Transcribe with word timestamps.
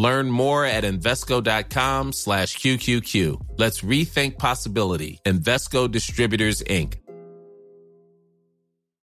Learn 0.00 0.30
more 0.30 0.64
at 0.64 0.82
Invesco.com 0.82 2.12
slash 2.12 2.56
QQQ. 2.56 3.48
Let's 3.58 3.82
rethink 3.82 4.38
possibility. 4.38 5.20
Invesco 5.26 5.90
Distributors, 5.90 6.62
Inc. 6.62 6.94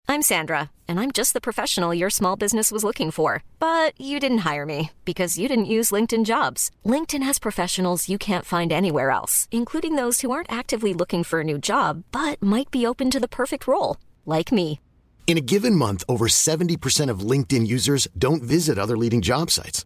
I'm 0.08 0.22
Sandra, 0.22 0.72
and 0.88 1.02
I'm 1.02 1.12
just 1.12 1.34
the 1.34 1.42
professional 1.42 1.94
your 1.94 2.10
small 2.10 2.38
business 2.38 2.72
was 2.72 2.86
looking 2.86 3.12
for. 3.12 3.44
But 3.60 4.00
you 4.00 4.22
didn't 4.22 4.50
hire 4.50 4.66
me 4.66 4.92
because 5.04 5.38
you 5.38 5.50
didn't 5.50 5.74
use 5.76 5.92
LinkedIn 5.92 6.24
jobs. 6.24 6.72
LinkedIn 6.86 7.24
has 7.24 7.38
professionals 7.38 8.08
you 8.08 8.18
can't 8.18 8.46
find 8.46 8.72
anywhere 8.72 9.12
else, 9.12 9.50
including 9.52 9.96
those 9.96 10.22
who 10.22 10.32
aren't 10.32 10.52
actively 10.52 10.94
looking 10.94 11.26
for 11.26 11.42
a 11.42 11.50
new 11.52 11.58
job, 11.58 12.06
but 12.14 12.42
might 12.42 12.72
be 12.72 12.88
open 12.88 13.12
to 13.12 13.20
the 13.20 13.28
perfect 13.28 13.68
role, 13.68 13.98
like 14.26 14.54
me. 14.54 14.80
In 15.28 15.38
a 15.38 15.48
given 15.54 15.76
month, 15.76 16.06
over 16.08 16.30
70% 16.30 17.10
of 17.10 17.32
LinkedIn 17.32 17.68
users 17.68 18.08
don't 18.18 18.42
visit 18.42 18.80
other 18.80 18.96
leading 18.96 19.22
job 19.22 19.52
sites. 19.52 19.86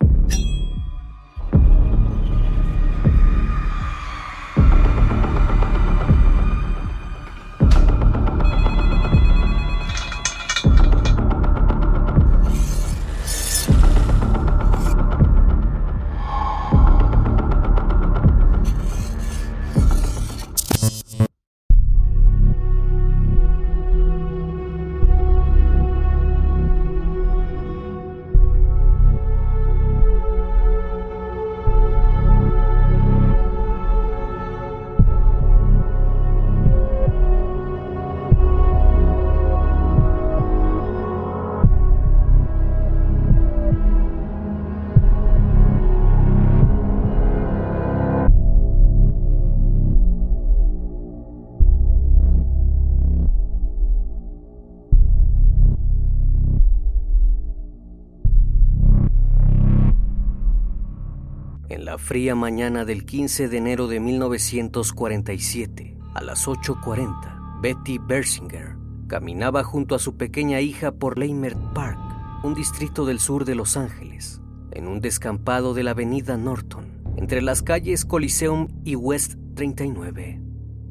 Fría 62.01 62.35
mañana 62.35 62.83
del 62.83 63.05
15 63.05 63.47
de 63.47 63.57
enero 63.57 63.87
de 63.87 63.99
1947, 63.99 65.97
a 66.15 66.21
las 66.21 66.47
8.40, 66.47 67.61
Betty 67.61 67.99
Bersinger 67.99 68.75
caminaba 69.07 69.63
junto 69.63 69.93
a 69.95 69.99
su 69.99 70.17
pequeña 70.17 70.61
hija 70.61 70.91
por 70.91 71.17
Leimert 71.17 71.57
Park, 71.73 71.99
un 72.43 72.55
distrito 72.55 73.05
del 73.05 73.19
sur 73.19 73.45
de 73.45 73.55
Los 73.55 73.77
Ángeles, 73.77 74.41
en 74.71 74.87
un 74.87 74.99
descampado 74.99 75.73
de 75.73 75.83
la 75.83 75.91
avenida 75.91 76.37
Norton, 76.37 76.85
entre 77.17 77.41
las 77.41 77.61
calles 77.61 78.03
Coliseum 78.03 78.67
y 78.83 78.95
West 78.95 79.35
39, 79.55 80.41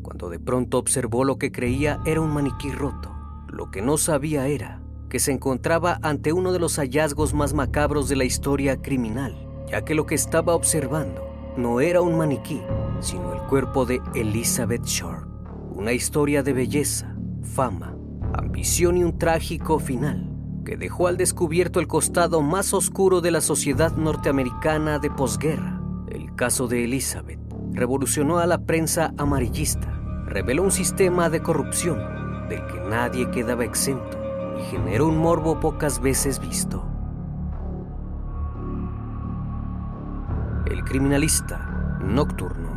cuando 0.02 0.30
de 0.30 0.38
pronto 0.38 0.78
observó 0.78 1.24
lo 1.24 1.38
que 1.38 1.50
creía 1.50 2.00
era 2.06 2.20
un 2.20 2.32
maniquí 2.32 2.70
roto. 2.70 3.14
Lo 3.48 3.70
que 3.70 3.82
no 3.82 3.98
sabía 3.98 4.46
era 4.46 4.80
que 5.08 5.18
se 5.18 5.32
encontraba 5.32 5.98
ante 6.02 6.32
uno 6.32 6.52
de 6.52 6.60
los 6.60 6.76
hallazgos 6.76 7.34
más 7.34 7.52
macabros 7.52 8.08
de 8.08 8.16
la 8.16 8.24
historia 8.24 8.80
criminal 8.80 9.49
ya 9.70 9.84
que 9.84 9.94
lo 9.94 10.06
que 10.06 10.14
estaba 10.14 10.54
observando 10.54 11.26
no 11.56 11.80
era 11.80 12.00
un 12.00 12.16
maniquí, 12.16 12.60
sino 13.00 13.32
el 13.32 13.40
cuerpo 13.42 13.84
de 13.84 14.00
Elizabeth 14.14 14.84
Short. 14.84 15.28
Una 15.72 15.92
historia 15.92 16.42
de 16.42 16.52
belleza, 16.52 17.14
fama, 17.42 17.96
ambición 18.34 18.96
y 18.96 19.04
un 19.04 19.18
trágico 19.18 19.78
final 19.78 20.30
que 20.64 20.76
dejó 20.76 21.06
al 21.06 21.16
descubierto 21.16 21.80
el 21.80 21.86
costado 21.86 22.42
más 22.42 22.74
oscuro 22.74 23.20
de 23.20 23.30
la 23.30 23.40
sociedad 23.40 23.92
norteamericana 23.96 24.98
de 24.98 25.10
posguerra. 25.10 25.80
El 26.08 26.34
caso 26.34 26.68
de 26.68 26.84
Elizabeth 26.84 27.40
revolucionó 27.72 28.38
a 28.38 28.46
la 28.46 28.58
prensa 28.58 29.14
amarillista, 29.16 30.00
reveló 30.26 30.62
un 30.62 30.70
sistema 30.70 31.30
de 31.30 31.40
corrupción 31.40 31.98
del 32.48 32.66
que 32.66 32.80
nadie 32.88 33.30
quedaba 33.30 33.64
exento 33.64 34.18
y 34.58 34.62
generó 34.70 35.08
un 35.08 35.18
morbo 35.18 35.60
pocas 35.60 36.00
veces 36.00 36.40
visto. 36.40 36.89
El 40.70 40.84
criminalista 40.84 41.98
nocturno. 42.00 42.70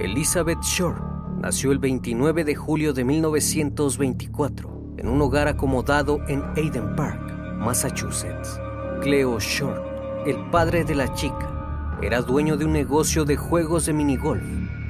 Elizabeth 0.00 0.60
Short 0.62 1.00
nació 1.40 1.70
el 1.70 1.78
29 1.78 2.42
de 2.42 2.56
julio 2.56 2.92
de 2.92 3.04
1924 3.04 4.96
en 4.96 5.06
un 5.06 5.22
hogar 5.22 5.46
acomodado 5.46 6.18
en 6.26 6.42
Hayden 6.56 6.96
Park, 6.96 7.20
Massachusetts. 7.60 8.60
Cleo 9.00 9.38
Short, 9.38 10.26
el 10.26 10.50
padre 10.50 10.82
de 10.82 10.96
la 10.96 11.14
chica, 11.14 11.96
era 12.02 12.20
dueño 12.20 12.56
de 12.56 12.64
un 12.64 12.72
negocio 12.72 13.24
de 13.24 13.36
juegos 13.36 13.86
de 13.86 13.92
minigolf, 13.92 14.42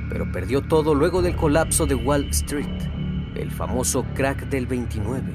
pero 0.08 0.32
perdió 0.32 0.62
todo 0.62 0.94
luego 0.94 1.20
del 1.20 1.36
colapso 1.36 1.84
de 1.84 1.94
Wall 1.94 2.24
Street, 2.30 2.88
el 3.34 3.50
famoso 3.50 4.06
crack 4.14 4.48
del 4.48 4.66
29, 4.66 5.30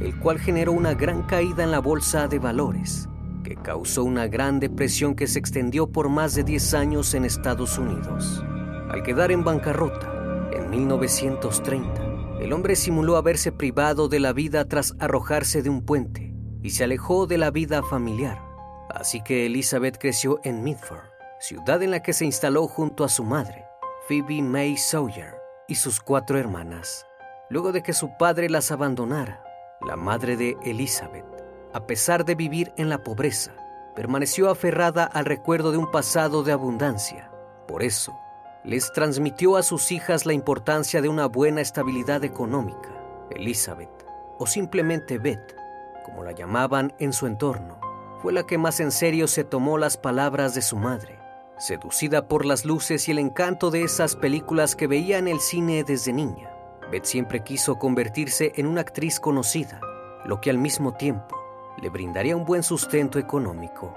el 0.00 0.18
cual 0.18 0.38
generó 0.38 0.72
una 0.72 0.92
gran 0.92 1.22
caída 1.22 1.64
en 1.64 1.70
la 1.70 1.78
bolsa 1.78 2.28
de 2.28 2.38
valores 2.38 3.08
que 3.44 3.54
causó 3.54 4.02
una 4.02 4.26
gran 4.26 4.58
depresión 4.58 5.14
que 5.14 5.28
se 5.28 5.38
extendió 5.38 5.92
por 5.92 6.08
más 6.08 6.34
de 6.34 6.42
10 6.42 6.74
años 6.74 7.14
en 7.14 7.24
Estados 7.24 7.78
Unidos. 7.78 8.42
Al 8.90 9.04
quedar 9.04 9.30
en 9.30 9.44
bancarrota, 9.44 10.50
en 10.52 10.70
1930, 10.70 12.40
el 12.40 12.52
hombre 12.52 12.74
simuló 12.74 13.16
haberse 13.16 13.52
privado 13.52 14.08
de 14.08 14.18
la 14.18 14.32
vida 14.32 14.64
tras 14.64 14.96
arrojarse 14.98 15.62
de 15.62 15.70
un 15.70 15.84
puente 15.84 16.34
y 16.62 16.70
se 16.70 16.82
alejó 16.82 17.28
de 17.28 17.38
la 17.38 17.52
vida 17.52 17.82
familiar. 17.84 18.42
Así 18.88 19.22
que 19.22 19.46
Elizabeth 19.46 19.98
creció 19.98 20.40
en 20.42 20.64
Midford, 20.64 21.04
ciudad 21.38 21.82
en 21.82 21.92
la 21.92 22.02
que 22.02 22.12
se 22.12 22.24
instaló 22.24 22.66
junto 22.66 23.04
a 23.04 23.08
su 23.08 23.22
madre, 23.22 23.64
Phoebe 24.08 24.42
May 24.42 24.76
Sawyer, 24.76 25.34
y 25.68 25.76
sus 25.76 26.00
cuatro 26.00 26.38
hermanas. 26.38 27.06
Luego 27.50 27.72
de 27.72 27.82
que 27.82 27.92
su 27.92 28.16
padre 28.16 28.48
las 28.48 28.72
abandonara, 28.72 29.44
la 29.86 29.96
madre 29.96 30.36
de 30.36 30.56
Elizabeth 30.64 31.33
a 31.74 31.88
pesar 31.88 32.24
de 32.24 32.36
vivir 32.36 32.72
en 32.76 32.88
la 32.88 33.02
pobreza, 33.02 33.50
permaneció 33.96 34.48
aferrada 34.48 35.04
al 35.04 35.24
recuerdo 35.24 35.72
de 35.72 35.78
un 35.78 35.90
pasado 35.90 36.44
de 36.44 36.52
abundancia. 36.52 37.32
Por 37.66 37.82
eso, 37.82 38.16
les 38.62 38.92
transmitió 38.92 39.56
a 39.56 39.64
sus 39.64 39.90
hijas 39.90 40.24
la 40.24 40.34
importancia 40.34 41.02
de 41.02 41.08
una 41.08 41.26
buena 41.26 41.60
estabilidad 41.60 42.22
económica. 42.22 42.90
Elizabeth, 43.30 43.90
o 44.38 44.46
simplemente 44.46 45.18
Beth, 45.18 45.56
como 46.04 46.22
la 46.22 46.30
llamaban 46.30 46.94
en 47.00 47.12
su 47.12 47.26
entorno, 47.26 47.80
fue 48.22 48.32
la 48.32 48.46
que 48.46 48.56
más 48.56 48.78
en 48.78 48.92
serio 48.92 49.26
se 49.26 49.42
tomó 49.42 49.76
las 49.76 49.96
palabras 49.96 50.54
de 50.54 50.62
su 50.62 50.76
madre, 50.76 51.18
seducida 51.58 52.28
por 52.28 52.44
las 52.44 52.64
luces 52.64 53.08
y 53.08 53.10
el 53.10 53.18
encanto 53.18 53.72
de 53.72 53.82
esas 53.82 54.14
películas 54.14 54.76
que 54.76 54.86
veía 54.86 55.18
en 55.18 55.26
el 55.26 55.40
cine 55.40 55.82
desde 55.82 56.12
niña. 56.12 56.54
Beth 56.92 57.04
siempre 57.04 57.42
quiso 57.42 57.80
convertirse 57.80 58.52
en 58.54 58.66
una 58.66 58.82
actriz 58.82 59.18
conocida, 59.18 59.80
lo 60.24 60.40
que 60.40 60.50
al 60.50 60.58
mismo 60.58 60.94
tiempo 60.94 61.33
le 61.80 61.88
brindaría 61.90 62.36
un 62.36 62.44
buen 62.44 62.62
sustento 62.62 63.18
económico. 63.18 63.94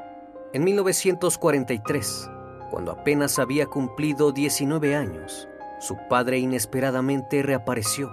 En 0.54 0.64
1943, 0.64 2.30
cuando 2.70 2.92
apenas 2.92 3.40
había 3.40 3.66
cumplido 3.68 4.32
19 4.32 4.96
años, 4.96 5.48
su 5.80 5.98
padre 6.10 6.40
inesperadamente 6.40 7.44
reapareció. 7.44 8.12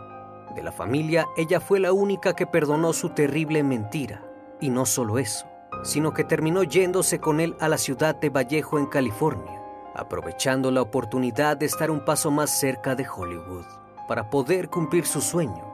De 0.55 0.63
la 0.63 0.73
familia, 0.73 1.27
ella 1.37 1.61
fue 1.61 1.81
la 1.81 1.93
única 1.93 2.35
que 2.35 2.47
perdonó 2.47 2.93
su 2.93 3.11
terrible 3.11 3.63
mentira. 3.63 4.23
Y 4.61 4.71
no 4.71 4.87
solo 4.87 5.19
eso, 5.19 5.47
sino 5.83 6.13
que 6.13 6.25
terminó 6.25 6.63
yéndose 6.63 7.19
con 7.19 7.41
él 7.41 7.57
a 7.61 7.69
la 7.69 7.79
ciudad 7.79 8.15
de 8.15 8.31
Vallejo 8.31 8.79
en 8.79 8.87
California, 8.87 9.61
aprovechando 9.95 10.71
la 10.71 10.83
oportunidad 10.83 11.57
de 11.57 11.67
estar 11.67 11.91
un 11.91 12.05
paso 12.05 12.31
más 12.31 12.51
cerca 12.51 12.95
de 12.95 13.07
Hollywood 13.09 13.67
para 14.07 14.31
poder 14.31 14.69
cumplir 14.69 15.07
su 15.07 15.21
sueño. 15.21 15.65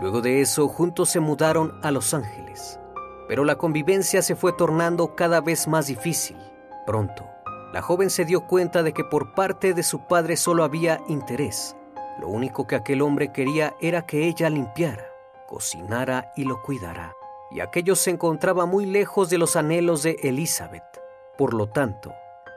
Luego 0.00 0.20
de 0.20 0.40
eso, 0.40 0.68
juntos 0.68 1.08
se 1.08 1.20
mudaron 1.20 1.78
a 1.82 1.90
Los 1.90 2.12
Ángeles. 2.12 2.78
Pero 3.28 3.44
la 3.44 3.56
convivencia 3.56 4.22
se 4.22 4.34
fue 4.34 4.52
tornando 4.52 5.14
cada 5.14 5.40
vez 5.40 5.68
más 5.68 5.86
difícil. 5.86 6.38
Pronto, 6.86 7.28
la 7.72 7.82
joven 7.82 8.08
se 8.08 8.24
dio 8.24 8.46
cuenta 8.46 8.82
de 8.82 8.94
que 8.94 9.04
por 9.04 9.34
parte 9.34 9.74
de 9.74 9.82
su 9.82 10.06
padre 10.06 10.36
solo 10.36 10.64
había 10.64 11.00
interés. 11.06 11.76
Lo 12.18 12.28
único 12.28 12.66
que 12.66 12.74
aquel 12.74 13.02
hombre 13.02 13.30
quería 13.30 13.74
era 13.80 14.06
que 14.06 14.26
ella 14.26 14.48
limpiara, 14.48 15.04
cocinara 15.46 16.32
y 16.34 16.44
lo 16.44 16.62
cuidara. 16.62 17.14
Y 17.50 17.60
aquello 17.60 17.94
se 17.94 18.10
encontraba 18.10 18.66
muy 18.66 18.86
lejos 18.86 19.30
de 19.30 19.38
los 19.38 19.54
anhelos 19.54 20.02
de 20.02 20.16
Elizabeth. 20.22 20.82
Por 21.36 21.54
lo 21.54 21.68
tanto, 21.68 22.12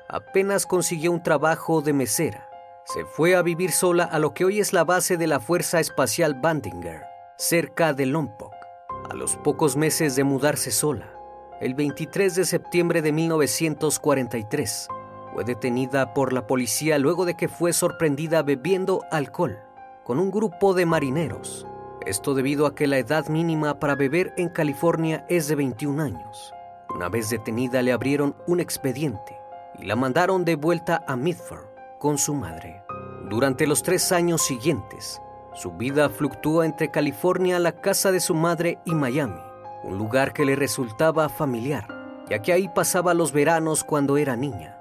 apenas 0.09 0.65
consiguió 0.65 1.12
un 1.12 1.21
trabajo 1.21 1.81
de 1.81 1.94
mesera. 1.94 2.50
Se 2.85 3.06
fue 3.06 3.35
a 3.35 3.41
vivir 3.41 3.71
sola 3.71 4.06
a 4.06 4.17
lo 4.17 4.33
que 4.33 4.45
hoy 4.45 4.59
es 4.59 4.74
la 4.74 4.83
base 4.83 5.17
de 5.17 5.27
la 5.27 5.39
Fuerza 5.39 5.79
Espacial 5.79 6.33
Bandinger, 6.33 7.03
cerca 7.38 7.94
de 7.94 8.06
Lompoc. 8.06 8.61
A 9.09 9.13
los 9.13 9.36
pocos 9.36 9.75
meses 9.75 10.15
de 10.15 10.24
mudarse 10.24 10.71
sola, 10.71 11.12
el 11.59 11.74
23 11.74 12.36
de 12.36 12.45
septiembre 12.45 13.01
de 13.01 13.12
1943, 13.12 14.88
fue 15.33 15.44
detenida 15.44 16.13
por 16.13 16.33
la 16.33 16.48
policía 16.48 16.98
luego 16.98 17.25
de 17.25 17.36
que 17.36 17.48
fue 17.48 17.74
sorprendida 17.74 18.44
bebiendo 18.44 19.03
alcohol 19.12 19.59
con 20.03 20.19
un 20.19 20.31
grupo 20.31 20.74
de 20.74 20.86
marineros. 20.86 21.68
Esto 22.06 22.33
debido 22.33 22.65
a 22.65 22.75
que 22.75 22.88
la 22.88 22.98
edad 22.98 23.27
mínima 23.27 23.80
para 23.80 23.95
beber 23.95 24.33
en 24.38 24.50
California 24.50 25.25
es 25.30 25.48
de 25.48 25.56
21 25.56 26.01
años. 26.01 26.53
Una 26.94 27.09
vez 27.09 27.30
detenida 27.30 27.81
le 27.81 27.92
abrieron 27.92 28.36
un 28.48 28.59
expediente 28.59 29.38
y 29.80 29.86
la 29.86 29.95
mandaron 29.95 30.44
de 30.45 30.56
vuelta 30.56 31.03
a 31.07 31.15
Midford 31.15 31.65
con 32.00 32.18
su 32.18 32.33
madre. 32.33 32.83
Durante 33.30 33.68
los 33.68 33.83
tres 33.83 34.12
años 34.12 34.42
siguientes, 34.42 35.21
su 35.53 35.71
vida 35.71 36.09
fluctuó 36.09 36.63
entre 36.63 36.92
California, 36.92 37.59
la 37.59 37.74
casa 37.74 38.12
de 38.12 38.19
su 38.19 38.33
madre 38.33 38.80
y 38.86 38.95
Miami, 38.95 39.39
un 39.83 39.98
lugar 39.98 40.31
que 40.31 40.45
le 40.45 40.56
resultaba 40.56 41.27
familiar, 41.27 41.88
ya 42.30 42.42
que 42.42 42.53
ahí 42.53 42.69
pasaba 42.69 43.13
los 43.13 43.33
veranos 43.33 43.83
cuando 43.83 44.18
era 44.18 44.36
niña. 44.36 44.77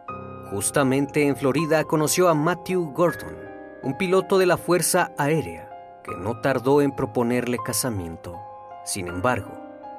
Justamente 0.51 1.27
en 1.27 1.37
Florida 1.37 1.85
conoció 1.85 2.29
a 2.29 2.35
Matthew 2.35 2.93
Gordon, 2.93 3.37
un 3.83 3.97
piloto 3.97 4.39
de 4.39 4.47
la 4.47 4.57
Fuerza 4.57 5.11
Aérea, 5.19 5.69
que 6.05 6.15
no 6.17 6.41
tardó 6.41 6.83
en 6.83 6.93
proponerle 6.93 7.59
casamiento. 7.65 8.39
Sin 8.85 9.09
embargo, 9.09 9.51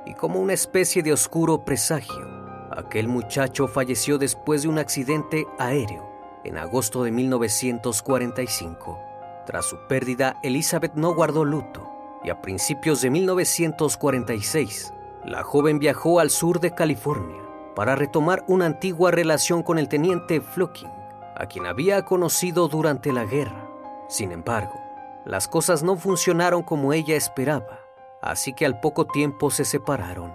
y 0.06 0.14
como 0.14 0.40
una 0.40 0.54
especie 0.54 1.04
de 1.04 1.14
oscuro 1.14 1.66
presagio, 1.66 2.28
aquel 2.72 3.08
muchacho 3.08 3.68
falleció 3.68 4.18
después 4.18 4.64
de 4.64 4.70
un 4.70 4.80
accidente 4.80 5.46
aéreo 5.60 6.10
en 6.44 6.58
agosto 6.58 7.04
de 7.04 7.12
1945. 7.12 9.11
Tras 9.46 9.66
su 9.66 9.78
pérdida, 9.88 10.40
Elizabeth 10.44 10.94
no 10.94 11.14
guardó 11.14 11.46
luto 11.46 11.90
y 12.24 12.30
a 12.30 12.42
principios 12.42 13.02
de 13.02 13.10
1946, 13.10 14.94
la 15.26 15.44
joven 15.44 15.80
viajó 15.80 16.20
al 16.20 16.30
sur 16.30 16.60
de 16.60 16.74
California 16.74 17.42
para 17.76 17.96
retomar 17.96 18.44
una 18.48 18.66
antigua 18.66 19.12
relación 19.12 19.64
con 19.64 19.80
el 19.80 19.88
teniente 19.88 20.42
Flucking, 20.42 20.92
a 21.36 21.48
quien 21.48 21.66
había 21.66 22.04
conocido 22.06 22.68
durante 22.68 23.12
la 23.12 23.26
guerra. 23.26 23.68
Sin 24.08 24.32
embargo, 24.32 24.80
las 25.26 25.48
cosas 25.48 25.82
no 25.82 25.96
funcionaron 25.96 26.62
como 26.62 26.94
ella 26.94 27.16
esperaba, 27.16 27.80
así 28.22 28.54
que 28.54 28.66
al 28.66 28.80
poco 28.80 29.08
tiempo 29.08 29.50
se 29.50 29.66
separaron. 29.66 30.34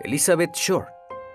Elizabeth 0.00 0.54
Short 0.54 0.88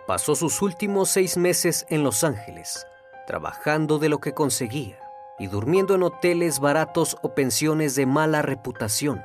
pasó 0.06 0.36
sus 0.36 0.62
últimos 0.62 1.10
seis 1.10 1.38
meses 1.38 1.86
en 1.90 2.04
Los 2.04 2.26
Ángeles, 2.26 2.86
trabajando 3.26 4.00
de 4.00 4.10
lo 4.10 4.20
que 4.20 4.34
conseguía 4.34 5.07
y 5.40 5.48
durmiendo 5.48 5.96
en 5.96 6.04
hoteles 6.04 6.60
baratos 6.60 7.18
o 7.22 7.34
pensiones 7.34 7.96
de 7.96 8.06
mala 8.06 8.42
reputación. 8.42 9.24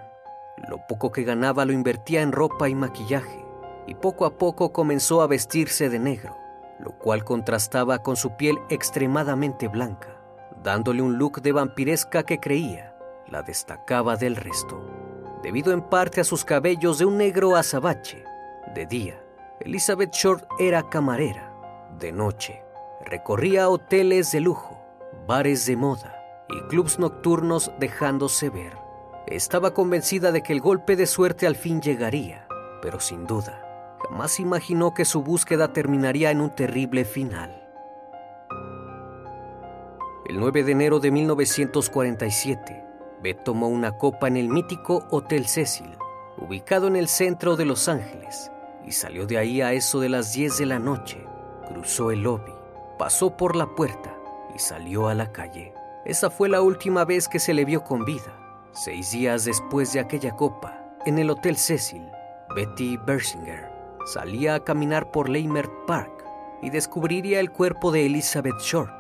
Lo 0.69 0.87
poco 0.87 1.11
que 1.13 1.25
ganaba 1.25 1.65
lo 1.65 1.73
invertía 1.73 2.23
en 2.23 2.33
ropa 2.33 2.69
y 2.69 2.75
maquillaje 2.75 3.45
y 3.87 3.95
poco 3.95 4.27
a 4.27 4.37
poco 4.39 4.73
comenzó 4.73 5.23
a 5.23 5.27
vestirse 5.27 5.89
de 5.89 5.99
negro, 5.99 6.37
lo 6.79 6.93
cual 6.99 7.25
contrastaba 7.25 7.99
con 7.99 8.17
su 8.17 8.37
piel 8.37 8.59
extremadamente 8.69 9.69
blanca, 9.69 10.21
dándole 10.63 11.03
un 11.03 11.19
look 11.19 11.43
de 11.43 11.53
vampiresca 11.53 12.23
que 12.23 12.39
creía 12.39 12.95
la 13.29 13.43
destacaba 13.43 14.17
del 14.17 14.37
resto, 14.37 14.81
debido 15.43 15.73
en 15.73 15.81
parte 15.81 16.21
a 16.21 16.25
sus 16.25 16.45
cabellos 16.45 16.99
de 16.99 17.07
un 17.07 17.17
negro 17.17 17.57
azabache. 17.57 18.25
De 18.75 18.87
día, 18.87 19.19
Elizabeth 19.61 20.13
Short 20.13 20.45
era 20.59 20.89
camarera. 20.89 21.53
De 21.99 22.13
noche, 22.13 22.63
recorría 23.05 23.69
hoteles 23.69 24.33
de 24.33 24.41
lujo, 24.41 24.72
bares 25.27 25.67
de 25.67 25.77
moda 25.77 26.19
y 26.49 26.61
clubs 26.69 26.99
nocturnos 26.99 27.71
dejándose 27.79 28.51
ver. 28.51 28.77
Estaba 29.27 29.73
convencida 29.73 30.33
de 30.33 30.43
que 30.43 30.53
el 30.53 30.61
golpe 30.61 30.97
de 30.97 31.07
suerte 31.07 31.47
al 31.47 31.57
fin 31.57 31.81
llegaría, 31.81 32.47
pero 32.83 33.01
sin 33.01 33.27
duda, 33.27 33.63
Jamás 34.03 34.41
imaginó 34.41 34.95
que 34.95 35.05
su 35.05 35.23
búsqueda 35.23 35.73
terminaría 35.73 36.31
en 36.31 36.41
un 36.41 36.51
terrible 36.51 37.05
final. 37.05 37.59
El 40.27 40.41
9 40.41 40.65
de 40.65 40.73
enero 40.73 40.99
de 40.99 41.11
1947, 41.11 42.85
Beth 43.23 43.45
tomó 43.45 43.69
una 43.69 43.97
copa 43.97 44.29
en 44.29 44.37
el 44.37 44.49
mítico 44.49 45.07
Hotel 45.11 45.47
Cecil, 45.47 45.97
ubicado 46.37 46.89
en 46.89 46.97
el 46.97 47.09
centro 47.09 47.57
de 47.57 47.65
Los 47.65 47.89
Ángeles, 47.89 48.51
y 48.85 48.93
salió 48.93 49.27
de 49.27 49.39
ahí 49.39 49.61
a 49.61 49.73
eso 49.73 50.01
de 50.01 50.09
las 50.09 50.33
10 50.33 50.59
de 50.59 50.67
la 50.67 50.79
noche. 50.79 51.25
Cruzó 51.69 52.11
el 52.11 52.23
lobby, 52.23 52.53
pasó 52.99 53.37
por 53.37 53.55
la 53.55 53.67
puerta 53.67 54.12
y 54.55 54.59
salió 54.59 55.09
a 55.09 55.15
la 55.15 55.33
calle. 55.33 55.75
Esa 56.05 56.31
fue 56.31 56.49
la 56.49 56.63
última 56.63 57.05
vez 57.05 57.29
que 57.29 57.39
se 57.39 57.55
le 57.55 57.65
vio 57.65 57.85
con 57.85 58.05
vida. 58.05 58.37
Seis 58.73 59.13
días 59.13 59.45
después 59.45 59.93
de 59.93 60.01
aquella 60.01 60.33
copa, 60.33 60.79
en 61.05 61.19
el 61.19 61.31
Hotel 61.31 61.57
Cecil, 61.57 62.11
Betty 62.55 62.97
Bersinger 62.97 63.71
salía 64.07 64.57
a 64.57 64.65
caminar 64.65 65.11
por 65.11 65.29
Leimert 65.29 65.71
Park 65.87 66.25
y 66.61 66.71
descubriría 66.71 67.41
el 67.41 67.51
cuerpo 67.51 67.93
de 67.93 68.07
Elizabeth 68.07 68.59
Short. 68.61 68.93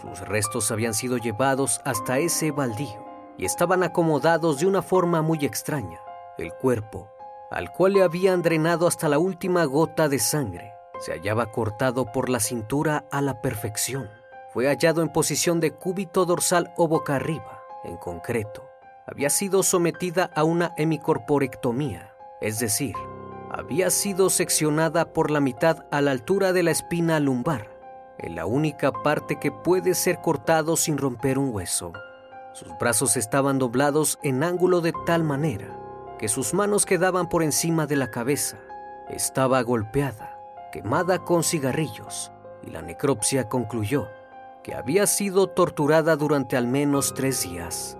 Sus 0.00 0.20
restos 0.20 0.70
habían 0.70 0.94
sido 0.94 1.16
llevados 1.18 1.80
hasta 1.84 2.18
ese 2.18 2.50
baldío 2.50 3.04
y 3.38 3.44
estaban 3.44 3.82
acomodados 3.82 4.58
de 4.58 4.66
una 4.66 4.82
forma 4.82 5.22
muy 5.22 5.44
extraña. 5.44 6.00
El 6.38 6.52
cuerpo, 6.52 7.10
al 7.50 7.72
cual 7.72 7.94
le 7.94 8.02
habían 8.02 8.42
drenado 8.42 8.86
hasta 8.86 9.08
la 9.08 9.18
última 9.18 9.64
gota 9.64 10.08
de 10.08 10.18
sangre, 10.18 10.72
se 11.00 11.12
hallaba 11.12 11.46
cortado 11.52 12.12
por 12.12 12.28
la 12.28 12.40
cintura 12.40 13.04
a 13.10 13.20
la 13.20 13.40
perfección. 13.40 14.08
Fue 14.56 14.68
hallado 14.68 15.02
en 15.02 15.10
posición 15.10 15.60
de 15.60 15.72
cúbito 15.72 16.24
dorsal 16.24 16.72
o 16.78 16.88
boca 16.88 17.16
arriba. 17.16 17.62
En 17.84 17.98
concreto, 17.98 18.66
había 19.06 19.28
sido 19.28 19.62
sometida 19.62 20.30
a 20.34 20.44
una 20.44 20.72
hemicorporectomía, 20.78 22.14
es 22.40 22.58
decir, 22.58 22.94
había 23.50 23.90
sido 23.90 24.30
seccionada 24.30 25.12
por 25.12 25.30
la 25.30 25.40
mitad 25.40 25.84
a 25.90 26.00
la 26.00 26.12
altura 26.12 26.54
de 26.54 26.62
la 26.62 26.70
espina 26.70 27.20
lumbar, 27.20 27.68
en 28.18 28.34
la 28.34 28.46
única 28.46 28.92
parte 28.92 29.38
que 29.38 29.52
puede 29.52 29.92
ser 29.92 30.22
cortado 30.22 30.78
sin 30.78 30.96
romper 30.96 31.38
un 31.38 31.54
hueso. 31.54 31.92
Sus 32.54 32.70
brazos 32.80 33.18
estaban 33.18 33.58
doblados 33.58 34.18
en 34.22 34.42
ángulo 34.42 34.80
de 34.80 34.94
tal 35.04 35.22
manera 35.22 35.68
que 36.18 36.28
sus 36.28 36.54
manos 36.54 36.86
quedaban 36.86 37.28
por 37.28 37.42
encima 37.42 37.86
de 37.86 37.96
la 37.96 38.10
cabeza. 38.10 38.56
Estaba 39.10 39.60
golpeada, 39.60 40.40
quemada 40.72 41.18
con 41.26 41.44
cigarrillos, 41.44 42.32
y 42.62 42.70
la 42.70 42.80
necropsia 42.80 43.50
concluyó 43.50 44.08
que 44.66 44.74
había 44.74 45.06
sido 45.06 45.46
torturada 45.46 46.16
durante 46.16 46.56
al 46.56 46.66
menos 46.66 47.14
tres 47.14 47.48
días. 47.48 47.96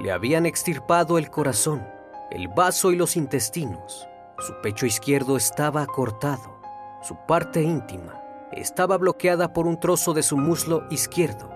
Le 0.00 0.10
habían 0.10 0.44
extirpado 0.44 1.18
el 1.18 1.30
corazón, 1.30 1.86
el 2.32 2.48
vaso 2.48 2.90
y 2.90 2.96
los 2.96 3.16
intestinos, 3.16 4.08
su 4.40 4.60
pecho 4.60 4.86
izquierdo 4.86 5.36
estaba 5.36 5.86
cortado. 5.86 6.60
Su 7.00 7.14
parte 7.28 7.62
íntima 7.62 8.20
estaba 8.50 8.98
bloqueada 8.98 9.52
por 9.52 9.68
un 9.68 9.78
trozo 9.78 10.12
de 10.12 10.24
su 10.24 10.36
muslo 10.36 10.82
izquierdo 10.90 11.48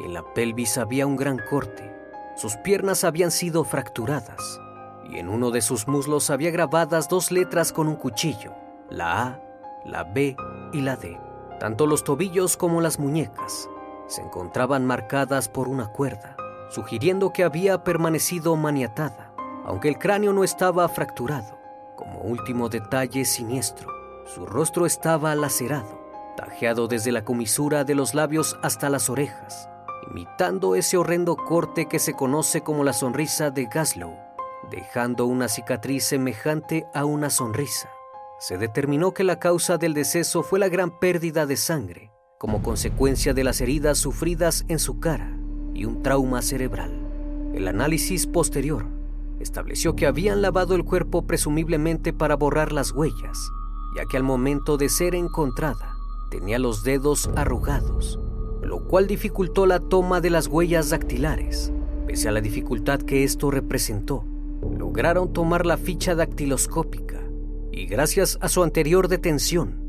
y 0.00 0.06
en 0.06 0.14
la 0.14 0.24
pelvis 0.34 0.76
había 0.76 1.06
un 1.06 1.14
gran 1.14 1.38
corte. 1.48 1.94
Sus 2.34 2.56
piernas 2.56 3.04
habían 3.04 3.30
sido 3.30 3.62
fracturadas 3.62 4.60
y 5.08 5.18
en 5.18 5.28
uno 5.28 5.52
de 5.52 5.60
sus 5.60 5.86
muslos 5.86 6.30
había 6.30 6.50
grabadas 6.50 7.08
dos 7.08 7.30
letras 7.30 7.72
con 7.72 7.86
un 7.86 7.94
cuchillo, 7.94 8.54
la 8.88 9.22
A, 9.22 9.40
la 9.84 10.02
B 10.02 10.36
y 10.72 10.80
la 10.80 10.96
D. 10.96 11.16
Tanto 11.60 11.86
los 11.86 12.02
tobillos 12.02 12.56
como 12.56 12.80
las 12.80 12.98
muñecas 12.98 13.70
se 14.10 14.22
encontraban 14.22 14.84
marcadas 14.84 15.48
por 15.48 15.68
una 15.68 15.86
cuerda, 15.92 16.36
sugiriendo 16.68 17.32
que 17.32 17.44
había 17.44 17.84
permanecido 17.84 18.56
maniatada, 18.56 19.32
aunque 19.64 19.88
el 19.88 19.98
cráneo 19.98 20.32
no 20.32 20.42
estaba 20.42 20.88
fracturado. 20.88 21.58
Como 21.96 22.20
último 22.20 22.68
detalle 22.68 23.24
siniestro, 23.24 23.88
su 24.26 24.46
rostro 24.46 24.84
estaba 24.84 25.34
lacerado, 25.36 26.00
tajeado 26.36 26.88
desde 26.88 27.12
la 27.12 27.24
comisura 27.24 27.84
de 27.84 27.94
los 27.94 28.14
labios 28.14 28.58
hasta 28.62 28.90
las 28.90 29.08
orejas, 29.08 29.68
imitando 30.10 30.74
ese 30.74 30.96
horrendo 30.96 31.36
corte 31.36 31.86
que 31.86 32.00
se 32.00 32.14
conoce 32.14 32.62
como 32.62 32.82
la 32.82 32.92
sonrisa 32.92 33.50
de 33.50 33.66
Gaslow, 33.66 34.16
dejando 34.70 35.26
una 35.26 35.48
cicatriz 35.48 36.04
semejante 36.04 36.86
a 36.94 37.04
una 37.04 37.30
sonrisa. 37.30 37.88
Se 38.40 38.58
determinó 38.58 39.12
que 39.12 39.22
la 39.22 39.38
causa 39.38 39.76
del 39.76 39.94
deceso 39.94 40.42
fue 40.42 40.58
la 40.58 40.68
gran 40.68 40.98
pérdida 40.98 41.46
de 41.46 41.56
sangre, 41.56 42.10
como 42.40 42.62
consecuencia 42.62 43.34
de 43.34 43.44
las 43.44 43.60
heridas 43.60 43.98
sufridas 43.98 44.64
en 44.68 44.78
su 44.78 44.98
cara 44.98 45.36
y 45.74 45.84
un 45.84 46.02
trauma 46.02 46.40
cerebral. 46.40 46.90
El 47.52 47.68
análisis 47.68 48.26
posterior 48.26 48.86
estableció 49.40 49.94
que 49.94 50.06
habían 50.06 50.40
lavado 50.40 50.74
el 50.74 50.82
cuerpo 50.82 51.26
presumiblemente 51.26 52.14
para 52.14 52.36
borrar 52.36 52.72
las 52.72 52.92
huellas, 52.92 53.38
ya 53.94 54.06
que 54.10 54.16
al 54.16 54.22
momento 54.22 54.78
de 54.78 54.88
ser 54.88 55.14
encontrada 55.14 55.94
tenía 56.30 56.58
los 56.58 56.82
dedos 56.82 57.28
arrugados, 57.36 58.18
lo 58.62 58.88
cual 58.88 59.06
dificultó 59.06 59.66
la 59.66 59.78
toma 59.78 60.22
de 60.22 60.30
las 60.30 60.46
huellas 60.46 60.88
dactilares. 60.88 61.74
Pese 62.06 62.30
a 62.30 62.32
la 62.32 62.40
dificultad 62.40 63.02
que 63.02 63.22
esto 63.22 63.50
representó, 63.50 64.24
lograron 64.62 65.34
tomar 65.34 65.66
la 65.66 65.76
ficha 65.76 66.14
dactiloscópica 66.14 67.20
y 67.70 67.84
gracias 67.84 68.38
a 68.40 68.48
su 68.48 68.62
anterior 68.62 69.08
detención, 69.08 69.79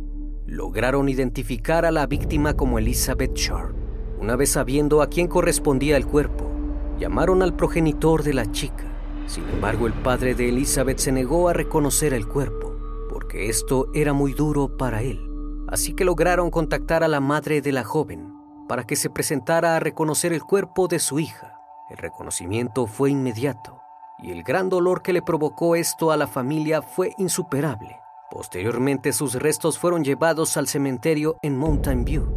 lograron 0.51 1.07
identificar 1.07 1.85
a 1.85 1.91
la 1.91 2.05
víctima 2.07 2.55
como 2.55 2.77
Elizabeth 2.77 3.33
Sharp. 3.35 3.73
Una 4.19 4.35
vez 4.35 4.51
sabiendo 4.51 5.01
a 5.01 5.07
quién 5.07 5.29
correspondía 5.29 5.95
el 5.95 6.05
cuerpo, 6.05 6.51
llamaron 6.99 7.41
al 7.41 7.55
progenitor 7.55 8.21
de 8.21 8.33
la 8.33 8.51
chica. 8.51 8.83
Sin 9.27 9.47
embargo, 9.47 9.87
el 9.87 9.93
padre 9.93 10.35
de 10.35 10.49
Elizabeth 10.49 10.97
se 10.97 11.13
negó 11.13 11.47
a 11.47 11.53
reconocer 11.53 12.13
el 12.13 12.27
cuerpo, 12.27 12.75
porque 13.09 13.47
esto 13.47 13.87
era 13.93 14.11
muy 14.11 14.33
duro 14.33 14.75
para 14.75 15.01
él. 15.01 15.25
Así 15.69 15.93
que 15.93 16.03
lograron 16.03 16.51
contactar 16.51 17.01
a 17.05 17.07
la 17.07 17.21
madre 17.21 17.61
de 17.61 17.71
la 17.71 17.85
joven 17.85 18.33
para 18.67 18.83
que 18.83 18.97
se 18.97 19.09
presentara 19.09 19.77
a 19.77 19.79
reconocer 19.79 20.33
el 20.33 20.43
cuerpo 20.43 20.89
de 20.89 20.99
su 20.99 21.19
hija. 21.19 21.61
El 21.89 21.95
reconocimiento 21.95 22.87
fue 22.87 23.09
inmediato 23.09 23.79
y 24.21 24.31
el 24.31 24.43
gran 24.43 24.67
dolor 24.67 25.01
que 25.01 25.13
le 25.13 25.21
provocó 25.21 25.77
esto 25.77 26.11
a 26.11 26.17
la 26.17 26.27
familia 26.27 26.81
fue 26.81 27.13
insuperable. 27.17 28.00
Posteriormente 28.31 29.11
sus 29.11 29.33
restos 29.35 29.77
fueron 29.77 30.05
llevados 30.05 30.55
al 30.55 30.65
cementerio 30.65 31.35
en 31.41 31.57
Mountain 31.57 32.05
View, 32.05 32.33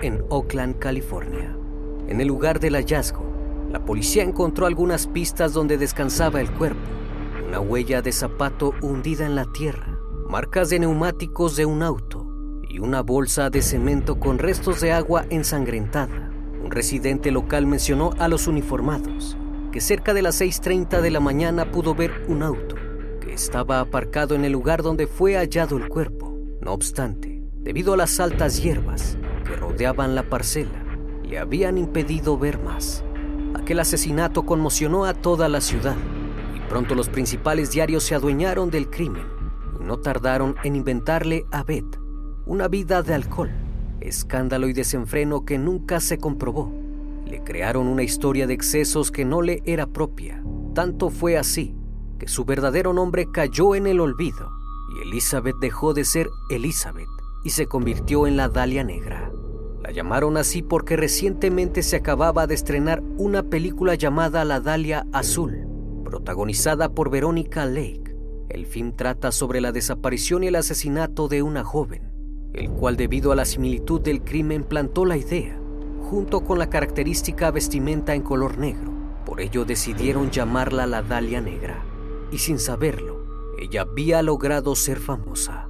en 0.00 0.22
Oakland, 0.28 0.78
California. 0.78 1.56
En 2.06 2.20
el 2.20 2.28
lugar 2.28 2.60
del 2.60 2.76
hallazgo, 2.76 3.24
la 3.68 3.84
policía 3.84 4.22
encontró 4.22 4.66
algunas 4.66 5.08
pistas 5.08 5.52
donde 5.52 5.78
descansaba 5.78 6.40
el 6.40 6.48
cuerpo, 6.52 6.88
una 7.44 7.58
huella 7.58 8.02
de 8.02 8.12
zapato 8.12 8.72
hundida 8.82 9.26
en 9.26 9.34
la 9.34 9.46
tierra, 9.52 9.98
marcas 10.28 10.70
de 10.70 10.78
neumáticos 10.78 11.56
de 11.56 11.66
un 11.66 11.82
auto 11.82 12.24
y 12.68 12.78
una 12.78 13.02
bolsa 13.02 13.50
de 13.50 13.62
cemento 13.62 14.20
con 14.20 14.38
restos 14.38 14.80
de 14.80 14.92
agua 14.92 15.26
ensangrentada. 15.28 16.30
Un 16.62 16.70
residente 16.70 17.32
local 17.32 17.66
mencionó 17.66 18.10
a 18.20 18.28
los 18.28 18.46
uniformados 18.46 19.36
que 19.72 19.80
cerca 19.80 20.14
de 20.14 20.22
las 20.22 20.40
6.30 20.40 21.00
de 21.00 21.10
la 21.10 21.18
mañana 21.18 21.72
pudo 21.72 21.96
ver 21.96 22.26
un 22.28 22.44
auto 22.44 22.76
estaba 23.32 23.80
aparcado 23.80 24.34
en 24.34 24.44
el 24.44 24.52
lugar 24.52 24.82
donde 24.82 25.06
fue 25.06 25.36
hallado 25.36 25.76
el 25.76 25.88
cuerpo. 25.88 26.36
No 26.60 26.72
obstante, 26.72 27.42
debido 27.58 27.94
a 27.94 27.96
las 27.96 28.20
altas 28.20 28.62
hierbas 28.62 29.16
que 29.44 29.56
rodeaban 29.56 30.14
la 30.14 30.22
parcela, 30.22 30.84
le 31.24 31.38
habían 31.38 31.78
impedido 31.78 32.38
ver 32.38 32.58
más. 32.58 33.04
Aquel 33.54 33.80
asesinato 33.80 34.44
conmocionó 34.44 35.04
a 35.04 35.14
toda 35.14 35.48
la 35.48 35.60
ciudad 35.60 35.96
y 36.56 36.60
pronto 36.68 36.94
los 36.94 37.08
principales 37.08 37.70
diarios 37.70 38.04
se 38.04 38.14
adueñaron 38.14 38.70
del 38.70 38.90
crimen 38.90 39.26
y 39.80 39.84
no 39.84 39.98
tardaron 39.98 40.56
en 40.62 40.76
inventarle 40.76 41.44
a 41.50 41.62
Beth 41.62 41.98
una 42.44 42.68
vida 42.68 43.02
de 43.02 43.14
alcohol, 43.14 43.50
escándalo 44.00 44.68
y 44.68 44.72
desenfreno 44.72 45.44
que 45.44 45.58
nunca 45.58 46.00
se 46.00 46.18
comprobó. 46.18 46.72
Le 47.26 47.42
crearon 47.42 47.86
una 47.86 48.02
historia 48.02 48.46
de 48.46 48.54
excesos 48.54 49.10
que 49.10 49.24
no 49.24 49.42
le 49.42 49.62
era 49.64 49.86
propia. 49.86 50.42
Tanto 50.74 51.08
fue 51.08 51.38
así 51.38 51.74
que 52.22 52.28
su 52.28 52.44
verdadero 52.44 52.92
nombre 52.92 53.26
cayó 53.32 53.74
en 53.74 53.88
el 53.88 53.98
olvido 53.98 54.52
y 54.94 55.08
Elizabeth 55.08 55.56
dejó 55.60 55.92
de 55.92 56.04
ser 56.04 56.30
Elizabeth 56.50 57.08
y 57.42 57.50
se 57.50 57.66
convirtió 57.66 58.28
en 58.28 58.36
la 58.36 58.48
Dalia 58.48 58.84
Negra. 58.84 59.32
La 59.82 59.90
llamaron 59.90 60.36
así 60.36 60.62
porque 60.62 60.96
recientemente 60.96 61.82
se 61.82 61.96
acababa 61.96 62.46
de 62.46 62.54
estrenar 62.54 63.02
una 63.16 63.42
película 63.42 63.96
llamada 63.96 64.44
La 64.44 64.60
Dalia 64.60 65.04
Azul, 65.12 65.66
protagonizada 66.04 66.94
por 66.94 67.10
Verónica 67.10 67.64
Lake. 67.66 68.14
El 68.50 68.66
film 68.66 68.92
trata 68.94 69.32
sobre 69.32 69.60
la 69.60 69.72
desaparición 69.72 70.44
y 70.44 70.46
el 70.46 70.54
asesinato 70.54 71.26
de 71.26 71.42
una 71.42 71.64
joven, 71.64 72.12
el 72.52 72.70
cual 72.70 72.96
debido 72.96 73.32
a 73.32 73.34
la 73.34 73.44
similitud 73.44 74.00
del 74.00 74.22
crimen 74.22 74.62
plantó 74.62 75.06
la 75.06 75.16
idea, 75.16 75.60
junto 76.02 76.44
con 76.44 76.60
la 76.60 76.70
característica 76.70 77.50
vestimenta 77.50 78.14
en 78.14 78.22
color 78.22 78.58
negro. 78.58 78.92
Por 79.26 79.40
ello 79.40 79.64
decidieron 79.64 80.30
llamarla 80.30 80.86
la 80.86 81.02
Dalia 81.02 81.40
Negra, 81.40 81.82
y 82.32 82.38
sin 82.38 82.58
saberlo, 82.58 83.54
ella 83.58 83.82
había 83.82 84.22
logrado 84.22 84.74
ser 84.74 84.98
famosa. 84.98 85.68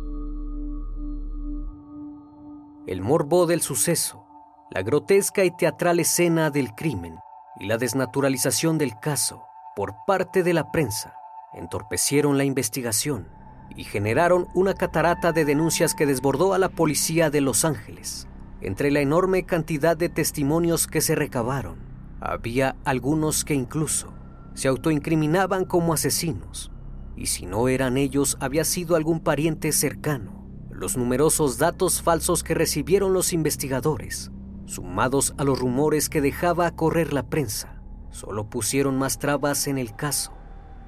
El 2.86 3.02
morbo 3.02 3.46
del 3.46 3.60
suceso, 3.60 4.24
la 4.70 4.82
grotesca 4.82 5.44
y 5.44 5.50
teatral 5.50 6.00
escena 6.00 6.50
del 6.50 6.74
crimen 6.74 7.16
y 7.60 7.66
la 7.66 7.78
desnaturalización 7.78 8.78
del 8.78 8.98
caso 8.98 9.42
por 9.76 9.94
parte 10.06 10.42
de 10.42 10.54
la 10.54 10.70
prensa 10.70 11.14
entorpecieron 11.52 12.38
la 12.38 12.44
investigación 12.44 13.28
y 13.76 13.84
generaron 13.84 14.48
una 14.54 14.74
catarata 14.74 15.32
de 15.32 15.44
denuncias 15.44 15.94
que 15.94 16.06
desbordó 16.06 16.54
a 16.54 16.58
la 16.58 16.68
policía 16.68 17.30
de 17.30 17.40
Los 17.40 17.64
Ángeles. 17.64 18.28
Entre 18.60 18.90
la 18.90 19.00
enorme 19.00 19.44
cantidad 19.44 19.96
de 19.96 20.08
testimonios 20.08 20.86
que 20.86 21.00
se 21.00 21.14
recabaron, 21.14 21.78
había 22.20 22.76
algunos 22.84 23.44
que 23.44 23.54
incluso 23.54 24.11
se 24.54 24.68
autoincriminaban 24.68 25.64
como 25.64 25.94
asesinos, 25.94 26.70
y 27.16 27.26
si 27.26 27.46
no 27.46 27.68
eran 27.68 27.96
ellos, 27.96 28.36
había 28.40 28.64
sido 28.64 28.96
algún 28.96 29.20
pariente 29.20 29.72
cercano 29.72 30.42
los 30.82 30.96
numerosos 30.96 31.58
datos 31.58 32.02
falsos 32.02 32.42
que 32.42 32.54
recibieron 32.54 33.12
los 33.12 33.32
investigadores, 33.32 34.32
sumados 34.66 35.32
a 35.38 35.44
los 35.44 35.60
rumores 35.60 36.08
que 36.08 36.20
dejaba 36.20 36.68
correr 36.72 37.12
la 37.12 37.22
prensa, 37.22 37.80
solo 38.10 38.50
pusieron 38.50 38.98
más 38.98 39.20
trabas 39.20 39.68
en 39.68 39.78
el 39.78 39.94
caso. 39.94 40.32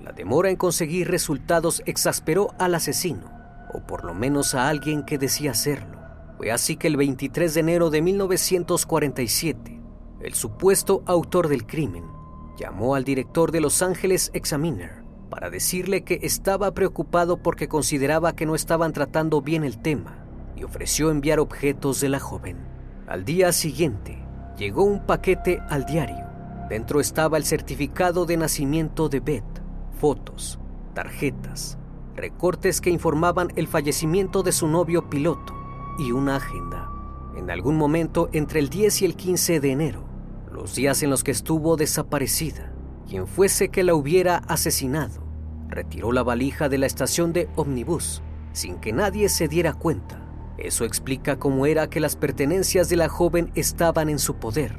La 0.02 0.10
demora 0.10 0.50
en 0.50 0.56
conseguir 0.56 1.08
resultados 1.08 1.80
exasperó 1.86 2.54
al 2.58 2.74
asesino, 2.74 3.30
o 3.72 3.86
por 3.86 4.04
lo 4.04 4.14
menos 4.14 4.56
a 4.56 4.68
alguien 4.68 5.04
que 5.04 5.16
decía 5.16 5.52
hacerlo. 5.52 6.00
Fue 6.38 6.50
así 6.50 6.76
que 6.76 6.88
el 6.88 6.96
23 6.96 7.54
de 7.54 7.60
enero 7.60 7.88
de 7.90 8.02
1947, 8.02 9.80
el 10.22 10.34
supuesto 10.34 11.04
autor 11.06 11.46
del 11.46 11.66
crimen 11.66 12.13
llamó 12.56 12.94
al 12.94 13.04
director 13.04 13.52
de 13.52 13.60
Los 13.60 13.82
Angeles 13.82 14.30
Examiner 14.34 15.02
para 15.30 15.50
decirle 15.50 16.04
que 16.04 16.20
estaba 16.22 16.72
preocupado 16.72 17.38
porque 17.38 17.68
consideraba 17.68 18.36
que 18.36 18.46
no 18.46 18.54
estaban 18.54 18.92
tratando 18.92 19.42
bien 19.42 19.64
el 19.64 19.78
tema 19.78 20.24
y 20.56 20.64
ofreció 20.64 21.10
enviar 21.10 21.40
objetos 21.40 22.00
de 22.00 22.08
la 22.08 22.20
joven. 22.20 22.58
Al 23.06 23.24
día 23.24 23.52
siguiente, 23.52 24.18
llegó 24.56 24.84
un 24.84 25.04
paquete 25.04 25.60
al 25.68 25.84
diario. 25.86 26.24
Dentro 26.68 27.00
estaba 27.00 27.36
el 27.36 27.44
certificado 27.44 28.26
de 28.26 28.36
nacimiento 28.36 29.08
de 29.08 29.20
Beth, 29.20 29.62
fotos, 29.98 30.58
tarjetas, 30.94 31.78
recortes 32.14 32.80
que 32.80 32.90
informaban 32.90 33.48
el 33.56 33.66
fallecimiento 33.66 34.42
de 34.42 34.52
su 34.52 34.68
novio 34.68 35.10
piloto 35.10 35.52
y 35.98 36.12
una 36.12 36.36
agenda. 36.36 36.90
En 37.36 37.50
algún 37.50 37.76
momento 37.76 38.28
entre 38.32 38.60
el 38.60 38.68
10 38.68 39.02
y 39.02 39.04
el 39.04 39.16
15 39.16 39.60
de 39.60 39.72
enero, 39.72 40.13
los 40.54 40.74
días 40.74 41.02
en 41.02 41.10
los 41.10 41.24
que 41.24 41.32
estuvo 41.32 41.76
desaparecida, 41.76 42.72
quien 43.08 43.26
fuese 43.26 43.68
que 43.68 43.82
la 43.82 43.94
hubiera 43.94 44.36
asesinado, 44.36 45.22
retiró 45.68 46.12
la 46.12 46.22
valija 46.22 46.68
de 46.68 46.78
la 46.78 46.86
estación 46.86 47.32
de 47.32 47.48
ómnibus 47.56 48.22
sin 48.52 48.76
que 48.76 48.92
nadie 48.92 49.28
se 49.28 49.48
diera 49.48 49.74
cuenta. 49.74 50.20
Eso 50.56 50.84
explica 50.84 51.38
cómo 51.38 51.66
era 51.66 51.90
que 51.90 52.00
las 52.00 52.16
pertenencias 52.16 52.88
de 52.88 52.96
la 52.96 53.08
joven 53.08 53.50
estaban 53.56 54.08
en 54.08 54.20
su 54.20 54.36
poder. 54.36 54.78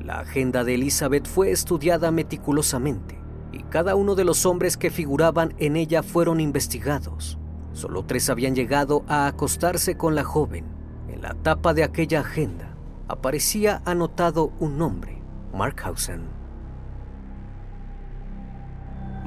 La 0.00 0.20
agenda 0.20 0.62
de 0.62 0.76
Elizabeth 0.76 1.26
fue 1.26 1.50
estudiada 1.50 2.12
meticulosamente 2.12 3.18
y 3.52 3.64
cada 3.64 3.96
uno 3.96 4.14
de 4.14 4.24
los 4.24 4.46
hombres 4.46 4.76
que 4.76 4.90
figuraban 4.90 5.54
en 5.58 5.76
ella 5.76 6.04
fueron 6.04 6.40
investigados. 6.40 7.38
Solo 7.72 8.04
tres 8.04 8.30
habían 8.30 8.54
llegado 8.54 9.04
a 9.08 9.26
acostarse 9.26 9.96
con 9.96 10.14
la 10.14 10.22
joven. 10.22 10.64
En 11.08 11.22
la 11.22 11.34
tapa 11.34 11.74
de 11.74 11.82
aquella 11.82 12.20
agenda 12.20 12.76
aparecía 13.08 13.82
anotado 13.84 14.52
un 14.60 14.78
nombre, 14.78 15.15
Mark 15.56 15.82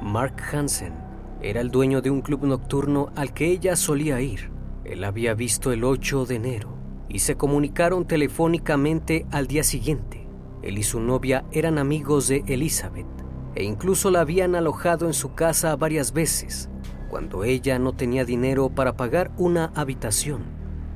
Mark 0.04 0.36
Hansen 0.54 0.94
era 1.42 1.60
el 1.60 1.72
dueño 1.72 2.04
de 2.04 2.12
un 2.12 2.22
club 2.22 2.44
nocturno 2.44 3.12
al 3.16 3.34
que 3.34 3.48
ella 3.48 3.76
solía 3.76 4.22
ir. 4.22 4.52
Él 4.86 5.06
había 5.06 5.34
visto 5.34 5.72
el 5.72 5.84
8 5.84 6.28
de 6.28 6.36
enero 6.36 6.78
y 7.08 7.18
se 7.18 7.36
comunicaron 7.36 8.06
telefónicamente 8.06 9.26
al 9.32 9.48
día 9.48 9.64
siguiente. 9.64 10.28
Él 10.62 10.78
y 10.78 10.84
su 10.84 11.00
novia 11.00 11.46
eran 11.52 11.80
amigos 11.80 12.28
de 12.28 12.44
Elizabeth 12.46 13.08
e 13.56 13.64
incluso 13.64 14.12
la 14.12 14.22
habían 14.22 14.54
alojado 14.54 15.08
en 15.08 15.16
su 15.16 15.34
casa 15.34 15.76
varias 15.78 16.14
veces 16.14 16.70
cuando 17.10 17.44
ella 17.44 17.80
no 17.80 17.94
tenía 17.94 18.24
dinero 18.24 18.70
para 18.70 18.96
pagar 18.96 19.32
una 19.38 19.72
habitación. 19.74 20.44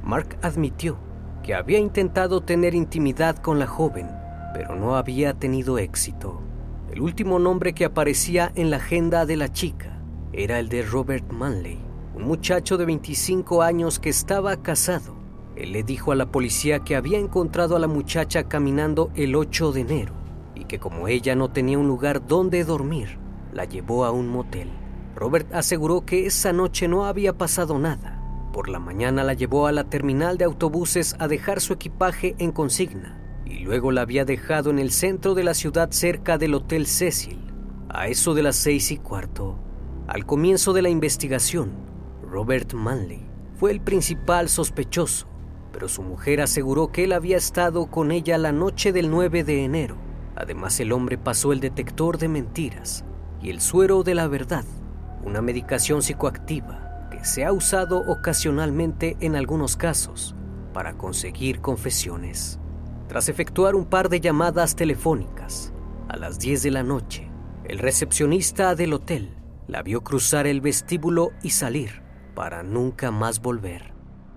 Mark 0.04 0.38
admitió 0.44 1.00
que 1.42 1.56
había 1.56 1.80
intentado 1.80 2.42
tener 2.42 2.76
intimidad 2.76 3.38
con 3.38 3.58
la 3.58 3.66
joven, 3.66 4.23
pero 4.54 4.76
no 4.76 4.96
había 4.96 5.34
tenido 5.34 5.80
éxito. 5.80 6.42
El 6.92 7.02
último 7.02 7.40
nombre 7.40 7.74
que 7.74 7.86
aparecía 7.86 8.52
en 8.56 8.70
la 8.70 8.78
agenda 8.78 9.26
de 9.26 9.36
la 9.36 9.52
chica 9.52 10.00
era 10.32 10.60
el 10.60 10.70
de 10.70 10.84
Robert 10.84 11.32
Manley, 11.32 11.80
un 12.16 12.24
muchacho 12.24 12.78
de 12.78 12.86
25 12.86 13.64
años 13.64 14.00
que 14.00 14.10
estaba 14.10 14.56
casado. 14.58 15.16
Él 15.56 15.72
le 15.72 15.84
dijo 15.84 16.12
a 16.12 16.16
la 16.16 16.32
policía 16.32 16.80
que 16.80 16.96
había 16.96 17.18
encontrado 17.18 17.76
a 17.76 17.80
la 17.80 17.88
muchacha 17.88 18.44
caminando 18.44 19.12
el 19.16 19.36
8 19.36 19.72
de 19.72 19.82
enero 19.82 20.14
y 20.56 20.66
que 20.66 20.80
como 20.80 21.08
ella 21.08 21.36
no 21.36 21.50
tenía 21.50 21.80
un 21.80 21.88
lugar 21.88 22.26
donde 22.28 22.64
dormir, 22.64 23.18
la 23.52 23.66
llevó 23.66 24.06
a 24.06 24.12
un 24.12 24.28
motel. 24.28 24.70
Robert 25.16 25.52
aseguró 25.54 26.06
que 26.06 26.28
esa 26.28 26.54
noche 26.54 26.88
no 26.88 27.06
había 27.06 27.38
pasado 27.38 27.80
nada. 27.80 28.20
Por 28.52 28.70
la 28.70 28.80
mañana 28.80 29.24
la 29.24 29.34
llevó 29.34 29.66
a 29.66 29.72
la 29.72 29.84
terminal 29.86 30.38
de 30.38 30.46
autobuses 30.46 31.16
a 31.18 31.28
dejar 31.28 31.60
su 31.60 31.74
equipaje 31.74 32.36
en 32.38 32.52
consigna 32.52 33.23
y 33.54 33.60
luego 33.60 33.92
la 33.92 34.02
había 34.02 34.26
dejado 34.26 34.72
en 34.72 34.80
el 34.80 34.92
centro 34.92 35.36
de 35.36 35.44
la 35.44 35.54
ciudad 35.54 35.92
cerca 35.92 36.38
del 36.38 36.56
Hotel 36.56 36.88
Cecil, 36.88 37.40
a 37.88 38.08
eso 38.08 38.34
de 38.34 38.42
las 38.42 38.56
seis 38.56 38.92
y 38.92 38.98
cuarto. 38.98 39.60
Al 40.08 40.26
comienzo 40.26 40.74
de 40.74 40.82
la 40.82 40.90
investigación, 40.90 41.72
Robert 42.28 42.74
Manley 42.74 43.22
fue 43.60 43.72
el 43.72 43.80
principal 43.80 44.50
sospechoso, 44.50 45.28
pero 45.72 45.88
su 45.88 46.02
mujer 46.02 46.42
aseguró 46.42 46.92
que 46.92 47.04
él 47.04 47.14
había 47.14 47.38
estado 47.38 47.86
con 47.86 48.12
ella 48.12 48.38
la 48.38 48.52
noche 48.52 48.92
del 48.92 49.12
9 49.12 49.44
de 49.44 49.64
enero. 49.64 49.98
Además, 50.36 50.80
el 50.80 50.92
hombre 50.92 51.20
pasó 51.20 51.54
el 51.54 51.60
detector 51.60 52.18
de 52.18 52.28
mentiras 52.28 53.06
y 53.42 53.52
el 53.52 53.62
suero 53.62 54.02
de 54.02 54.16
la 54.16 54.28
verdad, 54.28 54.66
una 55.24 55.42
medicación 55.42 56.02
psicoactiva 56.02 57.08
que 57.12 57.24
se 57.24 57.46
ha 57.46 57.54
usado 57.54 58.00
ocasionalmente 58.00 59.16
en 59.20 59.36
algunos 59.36 59.78
casos 59.78 60.36
para 60.74 60.94
conseguir 60.94 61.62
confesiones. 61.62 62.60
Tras 63.14 63.30
efectuar 63.30 63.76
un 63.76 63.86
par 63.86 64.10
de 64.10 64.20
llamadas 64.20 64.76
telefónicas, 64.76 65.72
a 66.10 66.18
las 66.18 66.40
10 66.40 66.64
de 66.64 66.72
la 66.72 66.82
noche, 66.82 67.30
el 67.64 67.78
recepcionista 67.78 68.74
del 68.74 68.92
hotel 68.92 69.38
la 69.68 69.84
vio 69.84 70.04
cruzar 70.04 70.48
el 70.48 70.62
vestíbulo 70.62 71.30
y 71.44 71.52
salir 71.52 72.02
para 72.34 72.64
nunca 72.64 73.12
más 73.12 73.40
volver. 73.40 73.94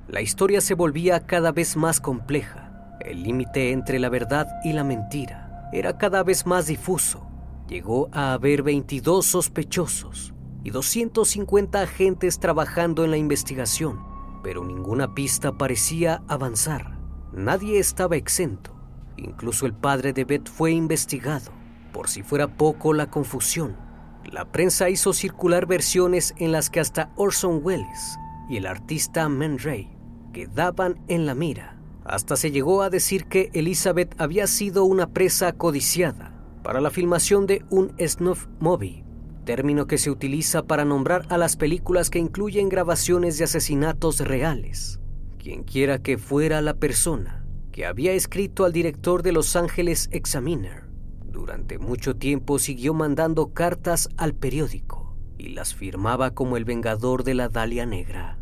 La 0.09 0.21
historia 0.21 0.61
se 0.61 0.75
volvía 0.75 1.21
cada 1.21 1.53
vez 1.53 1.75
más 1.79 2.01
compleja. 2.01 2.99
El 3.01 3.23
límite 3.23 3.73
entre 3.73 3.99
la 3.99 4.11
verdad 4.11 4.47
y 4.63 4.75
la 4.75 4.85
mentira 4.85 5.71
era 5.73 5.97
cada 5.97 6.23
vez 6.23 6.45
más 6.45 6.67
difuso. 6.67 7.27
Llegó 7.71 8.11
a 8.13 8.35
haber 8.35 8.63
22 8.63 9.25
sospechosos 9.25 10.35
y 10.65 10.69
250 10.69 11.81
agentes 11.81 12.39
trabajando 12.39 13.07
en 13.07 13.11
la 13.11 13.17
investigación, 13.17 14.05
pero 14.43 14.63
ninguna 14.67 15.15
pista 15.15 15.57
parecía 15.57 16.23
avanzar. 16.29 16.96
Nadie 17.37 17.79
estaba 17.79 18.17
exento. 18.17 18.75
Incluso 19.19 19.67
el 19.67 19.75
padre 19.75 20.15
de 20.15 20.25
Beth 20.25 20.49
fue 20.49 20.73
investigado. 20.73 21.53
Por 21.93 22.09
si 22.09 22.23
fuera 22.23 22.49
poco 22.49 22.95
la 22.95 23.11
confusión, 23.11 23.77
la 24.25 24.51
prensa 24.51 24.89
hizo 24.89 25.13
circular 25.13 25.67
versiones 25.67 26.33
en 26.39 26.51
las 26.51 26.71
que 26.71 26.81
hasta 26.81 27.13
Orson 27.15 27.61
Welles 27.63 28.17
y 28.49 28.57
el 28.57 28.65
artista 28.65 29.29
Man 29.29 29.59
Ray 29.59 29.91
quedaban 30.33 30.99
en 31.09 31.27
la 31.27 31.35
mira. 31.35 31.79
Hasta 32.07 32.37
se 32.37 32.51
llegó 32.51 32.81
a 32.81 32.89
decir 32.89 33.27
que 33.27 33.51
Elizabeth 33.53 34.19
había 34.19 34.47
sido 34.47 34.85
una 34.85 35.09
presa 35.09 35.53
codiciada 35.53 36.33
para 36.63 36.81
la 36.81 36.89
filmación 36.89 37.47
de 37.47 37.67
un 37.69 37.93
snuff 38.01 38.47
movie, 38.61 39.05
término 39.45 39.87
que 39.87 39.99
se 39.99 40.11
utiliza 40.11 40.63
para 40.63 40.87
nombrar 40.87 41.27
a 41.29 41.37
las 41.37 41.57
películas 41.57 42.09
que 42.09 42.19
incluyen 42.19 42.71
grabaciones 42.71 43.37
de 43.37 43.45
asesinatos 43.45 44.21
reales 44.21 45.01
quien 45.47 45.63
quiera 45.63 46.03
que 46.03 46.19
fuera 46.19 46.61
la 46.61 46.75
persona 46.75 47.47
que 47.71 47.87
había 47.87 48.11
escrito 48.15 48.65
al 48.65 48.73
director 48.73 49.23
de 49.23 49.31
Los 49.31 49.55
Ángeles 49.55 50.09
Examiner. 50.11 50.89
Durante 51.25 51.79
mucho 51.79 52.17
tiempo 52.17 52.59
siguió 52.59 52.95
mandando 52.95 53.55
cartas 53.55 54.09
al 54.17 54.35
periódico 54.35 55.17
y 55.39 55.51
las 55.51 55.73
firmaba 55.73 56.33
como 56.33 56.57
el 56.57 56.65
vengador 56.65 57.23
de 57.23 57.35
la 57.35 57.49
Dalia 57.49 57.87
Negra. 57.87 58.41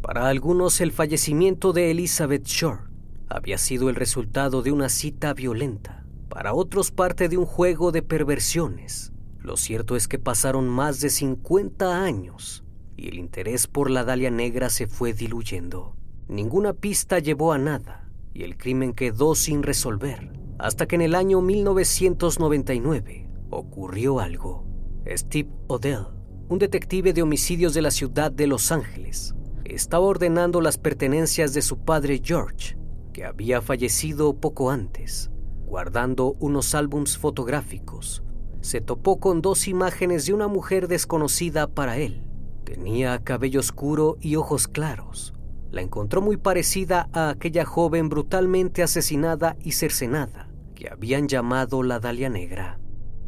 Para 0.00 0.28
algunos 0.28 0.80
el 0.80 0.92
fallecimiento 0.92 1.72
de 1.72 1.90
Elizabeth 1.90 2.46
Short 2.46 2.88
había 3.28 3.58
sido 3.58 3.90
el 3.90 3.96
resultado 3.96 4.62
de 4.62 4.70
una 4.70 4.90
cita 4.90 5.34
violenta, 5.34 6.06
para 6.28 6.54
otros 6.54 6.92
parte 6.92 7.28
de 7.28 7.36
un 7.36 7.46
juego 7.46 7.90
de 7.90 8.02
perversiones. 8.02 9.12
Lo 9.40 9.56
cierto 9.56 9.96
es 9.96 10.06
que 10.06 10.20
pasaron 10.20 10.68
más 10.68 11.00
de 11.00 11.10
50 11.10 12.04
años 12.04 12.62
y 12.98 13.08
el 13.08 13.18
interés 13.18 13.68
por 13.68 13.90
la 13.90 14.04
Dalia 14.04 14.30
Negra 14.30 14.68
se 14.68 14.88
fue 14.88 15.12
diluyendo. 15.12 15.94
Ninguna 16.26 16.72
pista 16.72 17.20
llevó 17.20 17.52
a 17.52 17.58
nada 17.58 18.10
y 18.34 18.42
el 18.42 18.56
crimen 18.56 18.92
quedó 18.92 19.36
sin 19.36 19.62
resolver, 19.62 20.32
hasta 20.58 20.86
que 20.86 20.96
en 20.96 21.02
el 21.02 21.14
año 21.14 21.40
1999 21.40 23.28
ocurrió 23.50 24.18
algo. 24.18 24.66
Steve 25.06 25.48
Odell, 25.68 26.06
un 26.48 26.58
detective 26.58 27.12
de 27.12 27.22
homicidios 27.22 27.72
de 27.72 27.82
la 27.82 27.92
ciudad 27.92 28.32
de 28.32 28.48
Los 28.48 28.72
Ángeles, 28.72 29.34
estaba 29.64 30.04
ordenando 30.04 30.60
las 30.60 30.76
pertenencias 30.76 31.54
de 31.54 31.62
su 31.62 31.78
padre 31.78 32.20
George, 32.22 32.76
que 33.12 33.24
había 33.24 33.62
fallecido 33.62 34.34
poco 34.34 34.72
antes, 34.72 35.30
guardando 35.66 36.36
unos 36.40 36.74
álbums 36.74 37.16
fotográficos. 37.16 38.24
Se 38.60 38.80
topó 38.80 39.20
con 39.20 39.40
dos 39.40 39.68
imágenes 39.68 40.26
de 40.26 40.34
una 40.34 40.48
mujer 40.48 40.88
desconocida 40.88 41.68
para 41.68 41.96
él 41.98 42.27
Tenía 42.68 43.18
cabello 43.24 43.60
oscuro 43.60 44.18
y 44.20 44.36
ojos 44.36 44.68
claros. 44.68 45.32
La 45.70 45.80
encontró 45.80 46.20
muy 46.20 46.36
parecida 46.36 47.08
a 47.14 47.30
aquella 47.30 47.64
joven 47.64 48.10
brutalmente 48.10 48.82
asesinada 48.82 49.56
y 49.64 49.72
cercenada 49.72 50.50
que 50.74 50.90
habían 50.90 51.28
llamado 51.28 51.82
la 51.82 51.98
Dalia 51.98 52.28
Negra. 52.28 52.78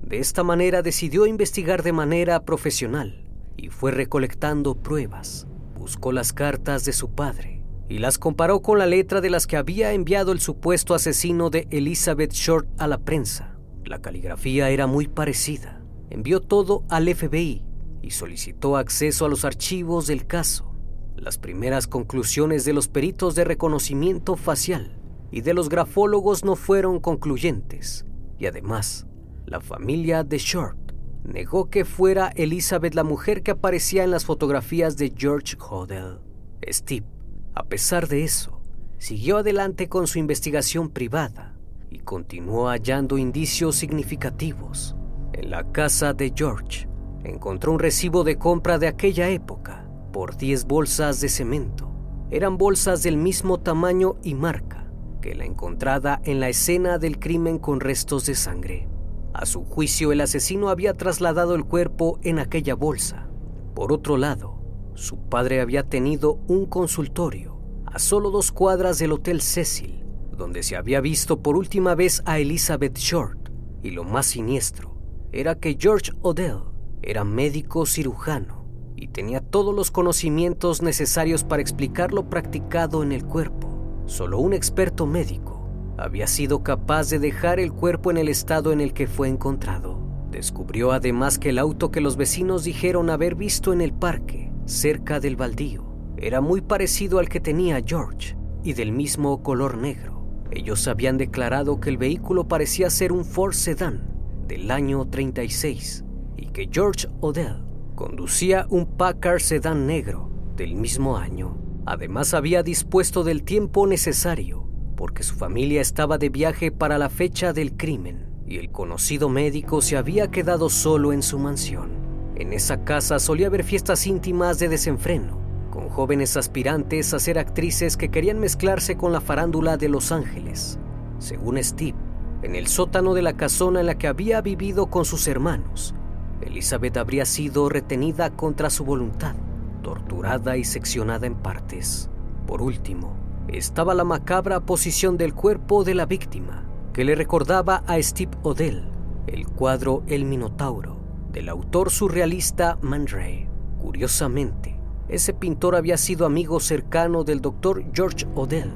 De 0.02 0.18
esta 0.18 0.44
manera 0.44 0.82
decidió 0.82 1.24
investigar 1.24 1.82
de 1.82 1.94
manera 1.94 2.44
profesional 2.44 3.24
y 3.56 3.70
fue 3.70 3.92
recolectando 3.92 4.74
pruebas. 4.74 5.46
Buscó 5.74 6.12
las 6.12 6.34
cartas 6.34 6.84
de 6.84 6.92
su 6.92 7.10
padre 7.14 7.62
y 7.88 7.96
las 7.96 8.18
comparó 8.18 8.60
con 8.60 8.78
la 8.78 8.84
letra 8.84 9.22
de 9.22 9.30
las 9.30 9.46
que 9.46 9.56
había 9.56 9.94
enviado 9.94 10.32
el 10.32 10.40
supuesto 10.40 10.94
asesino 10.94 11.48
de 11.48 11.66
Elizabeth 11.70 12.34
Short 12.34 12.68
a 12.76 12.86
la 12.86 12.98
prensa. 12.98 13.56
La 13.86 14.02
caligrafía 14.02 14.68
era 14.68 14.86
muy 14.86 15.08
parecida. 15.08 15.80
Envió 16.10 16.40
todo 16.40 16.84
al 16.90 17.08
FBI 17.08 17.69
y 18.02 18.10
solicitó 18.10 18.76
acceso 18.76 19.26
a 19.26 19.28
los 19.28 19.44
archivos 19.44 20.06
del 20.06 20.26
caso. 20.26 20.74
Las 21.16 21.38
primeras 21.38 21.86
conclusiones 21.86 22.64
de 22.64 22.72
los 22.72 22.88
peritos 22.88 23.34
de 23.34 23.44
reconocimiento 23.44 24.36
facial 24.36 24.96
y 25.30 25.42
de 25.42 25.54
los 25.54 25.68
grafólogos 25.68 26.44
no 26.44 26.56
fueron 26.56 26.98
concluyentes, 26.98 28.06
y 28.38 28.46
además, 28.46 29.06
la 29.46 29.60
familia 29.60 30.24
de 30.24 30.38
Short 30.38 30.92
negó 31.24 31.68
que 31.68 31.84
fuera 31.84 32.28
Elizabeth 32.28 32.94
la 32.94 33.04
mujer 33.04 33.42
que 33.42 33.50
aparecía 33.50 34.02
en 34.02 34.10
las 34.10 34.24
fotografías 34.24 34.96
de 34.96 35.12
George 35.16 35.56
Hodel. 35.58 36.20
Steve, 36.66 37.06
a 37.54 37.64
pesar 37.64 38.08
de 38.08 38.24
eso, 38.24 38.60
siguió 38.98 39.38
adelante 39.38 39.88
con 39.88 40.06
su 40.06 40.18
investigación 40.18 40.88
privada 40.88 41.56
y 41.90 41.98
continuó 41.98 42.68
hallando 42.68 43.18
indicios 43.18 43.76
significativos 43.76 44.96
en 45.32 45.50
la 45.50 45.70
casa 45.70 46.12
de 46.12 46.32
George 46.34 46.89
encontró 47.24 47.72
un 47.72 47.78
recibo 47.78 48.24
de 48.24 48.38
compra 48.38 48.78
de 48.78 48.88
aquella 48.88 49.28
época 49.28 49.86
por 50.12 50.36
10 50.36 50.64
bolsas 50.64 51.20
de 51.20 51.28
cemento. 51.28 51.90
Eran 52.30 52.58
bolsas 52.58 53.02
del 53.02 53.16
mismo 53.16 53.58
tamaño 53.58 54.16
y 54.22 54.34
marca 54.34 54.90
que 55.20 55.34
la 55.34 55.44
encontrada 55.44 56.20
en 56.24 56.40
la 56.40 56.48
escena 56.48 56.98
del 56.98 57.18
crimen 57.18 57.58
con 57.58 57.80
restos 57.80 58.26
de 58.26 58.34
sangre. 58.34 58.88
A 59.34 59.46
su 59.46 59.64
juicio, 59.64 60.12
el 60.12 60.20
asesino 60.20 60.70
había 60.70 60.94
trasladado 60.94 61.54
el 61.54 61.64
cuerpo 61.64 62.18
en 62.22 62.38
aquella 62.38 62.74
bolsa. 62.74 63.28
Por 63.74 63.92
otro 63.92 64.16
lado, 64.16 64.60
su 64.94 65.18
padre 65.28 65.60
había 65.60 65.88
tenido 65.88 66.40
un 66.48 66.66
consultorio 66.66 67.60
a 67.86 67.98
solo 67.98 68.30
dos 68.30 68.52
cuadras 68.52 68.98
del 68.98 69.12
Hotel 69.12 69.40
Cecil, 69.40 70.04
donde 70.36 70.62
se 70.62 70.76
había 70.76 71.00
visto 71.00 71.42
por 71.42 71.56
última 71.56 71.94
vez 71.94 72.22
a 72.24 72.38
Elizabeth 72.38 72.96
Short. 72.98 73.50
Y 73.82 73.90
lo 73.90 74.04
más 74.04 74.26
siniestro 74.26 74.96
era 75.32 75.54
que 75.54 75.76
George 75.78 76.12
Odell 76.22 76.69
era 77.02 77.24
médico 77.24 77.86
cirujano 77.86 78.64
y 78.96 79.08
tenía 79.08 79.40
todos 79.40 79.74
los 79.74 79.90
conocimientos 79.90 80.82
necesarios 80.82 81.44
para 81.44 81.62
explicar 81.62 82.12
lo 82.12 82.28
practicado 82.28 83.02
en 83.02 83.12
el 83.12 83.24
cuerpo. 83.24 84.02
Solo 84.06 84.38
un 84.38 84.52
experto 84.52 85.06
médico 85.06 85.68
había 85.96 86.26
sido 86.26 86.62
capaz 86.62 87.10
de 87.10 87.18
dejar 87.18 87.60
el 87.60 87.72
cuerpo 87.72 88.10
en 88.10 88.18
el 88.18 88.28
estado 88.28 88.72
en 88.72 88.80
el 88.80 88.92
que 88.92 89.06
fue 89.06 89.28
encontrado. 89.28 90.00
Descubrió 90.30 90.92
además 90.92 91.38
que 91.38 91.50
el 91.50 91.58
auto 91.58 91.90
que 91.90 92.00
los 92.00 92.16
vecinos 92.16 92.64
dijeron 92.64 93.10
haber 93.10 93.34
visto 93.34 93.72
en 93.72 93.80
el 93.80 93.92
parque 93.92 94.52
cerca 94.66 95.20
del 95.20 95.36
baldío. 95.36 95.84
Era 96.16 96.40
muy 96.40 96.60
parecido 96.60 97.18
al 97.18 97.28
que 97.28 97.40
tenía 97.40 97.82
George 97.84 98.36
y 98.62 98.74
del 98.74 98.92
mismo 98.92 99.42
color 99.42 99.76
negro. 99.76 100.44
Ellos 100.50 100.86
habían 100.88 101.16
declarado 101.16 101.80
que 101.80 101.90
el 101.90 101.96
vehículo 101.96 102.48
parecía 102.48 102.90
ser 102.90 103.12
un 103.12 103.24
Ford 103.24 103.54
Sedan 103.54 104.10
del 104.46 104.70
año 104.70 105.08
36 105.08 106.04
y 106.04 106.09
que 106.52 106.68
George 106.70 107.06
Odell 107.20 107.62
conducía 107.94 108.66
un 108.70 108.96
Packard 108.96 109.40
Sedan 109.40 109.86
negro 109.86 110.30
del 110.56 110.74
mismo 110.74 111.16
año. 111.16 111.56
Además 111.86 112.34
había 112.34 112.62
dispuesto 112.62 113.24
del 113.24 113.42
tiempo 113.44 113.86
necesario 113.86 114.68
porque 114.96 115.22
su 115.22 115.34
familia 115.34 115.80
estaba 115.80 116.18
de 116.18 116.28
viaje 116.28 116.70
para 116.70 116.98
la 116.98 117.08
fecha 117.08 117.52
del 117.52 117.76
crimen 117.76 118.26
y 118.46 118.58
el 118.58 118.70
conocido 118.70 119.28
médico 119.28 119.80
se 119.80 119.96
había 119.96 120.30
quedado 120.30 120.68
solo 120.68 121.12
en 121.12 121.22
su 121.22 121.38
mansión. 121.38 121.90
En 122.36 122.52
esa 122.52 122.84
casa 122.84 123.18
solía 123.18 123.46
haber 123.46 123.64
fiestas 123.64 124.06
íntimas 124.06 124.58
de 124.58 124.68
desenfreno, 124.68 125.40
con 125.70 125.88
jóvenes 125.88 126.36
aspirantes 126.36 127.14
a 127.14 127.18
ser 127.18 127.38
actrices 127.38 127.96
que 127.96 128.10
querían 128.10 128.40
mezclarse 128.40 128.96
con 128.96 129.12
la 129.12 129.20
farándula 129.20 129.76
de 129.76 129.88
Los 129.88 130.10
Ángeles. 130.10 130.78
Según 131.18 131.62
Steve, 131.62 131.96
en 132.42 132.54
el 132.54 132.66
sótano 132.66 133.14
de 133.14 133.22
la 133.22 133.36
casona 133.36 133.80
en 133.80 133.86
la 133.86 133.96
que 133.96 134.08
había 134.08 134.40
vivido 134.40 134.90
con 134.90 135.04
sus 135.04 135.28
hermanos, 135.28 135.94
Elizabeth 136.42 136.96
habría 136.96 137.24
sido 137.24 137.68
retenida 137.68 138.30
contra 138.30 138.70
su 138.70 138.84
voluntad, 138.84 139.34
torturada 139.82 140.56
y 140.56 140.64
seccionada 140.64 141.26
en 141.26 141.34
partes. 141.34 142.08
Por 142.46 142.62
último, 142.62 143.14
estaba 143.48 143.94
la 143.94 144.04
macabra 144.04 144.60
posición 144.60 145.16
del 145.16 145.34
cuerpo 145.34 145.84
de 145.84 145.94
la 145.94 146.06
víctima, 146.06 146.64
que 146.92 147.04
le 147.04 147.14
recordaba 147.14 147.82
a 147.86 148.00
Steve 148.02 148.32
Odell, 148.42 148.88
el 149.26 149.46
cuadro 149.46 150.02
El 150.06 150.24
Minotauro, 150.24 150.96
del 151.32 151.48
autor 151.48 151.90
surrealista 151.90 152.78
Man 152.82 153.06
Ray. 153.06 153.48
Curiosamente, 153.80 154.78
ese 155.08 155.32
pintor 155.34 155.76
había 155.76 155.96
sido 155.96 156.26
amigo 156.26 156.60
cercano 156.60 157.24
del 157.24 157.40
doctor 157.40 157.84
George 157.92 158.26
Odell. 158.34 158.72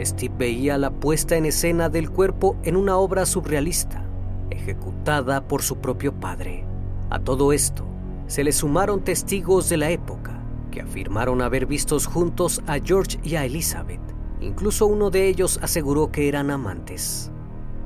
Steve 0.00 0.34
veía 0.38 0.78
la 0.78 0.90
puesta 0.90 1.36
en 1.36 1.44
escena 1.44 1.88
del 1.88 2.10
cuerpo 2.10 2.56
en 2.62 2.76
una 2.76 2.96
obra 2.96 3.26
surrealista, 3.26 4.04
ejecutada 4.50 5.46
por 5.46 5.62
su 5.62 5.78
propio 5.78 6.12
padre. 6.14 6.71
A 7.12 7.18
todo 7.18 7.52
esto, 7.52 7.84
se 8.26 8.42
le 8.42 8.52
sumaron 8.52 9.04
testigos 9.04 9.68
de 9.68 9.76
la 9.76 9.90
época, 9.90 10.42
que 10.70 10.80
afirmaron 10.80 11.42
haber 11.42 11.66
visto 11.66 11.98
juntos 12.00 12.62
a 12.66 12.78
George 12.78 13.20
y 13.22 13.36
a 13.36 13.44
Elizabeth. 13.44 14.00
Incluso 14.40 14.86
uno 14.86 15.10
de 15.10 15.28
ellos 15.28 15.60
aseguró 15.60 16.10
que 16.10 16.26
eran 16.26 16.50
amantes. 16.50 17.30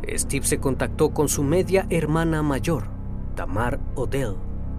Steve 0.08 0.46
se 0.46 0.60
contactó 0.60 1.10
con 1.10 1.28
su 1.28 1.42
media 1.42 1.88
hermana 1.90 2.40
mayor, 2.44 2.84
Tamar 3.34 3.80
Odell, 3.96 4.36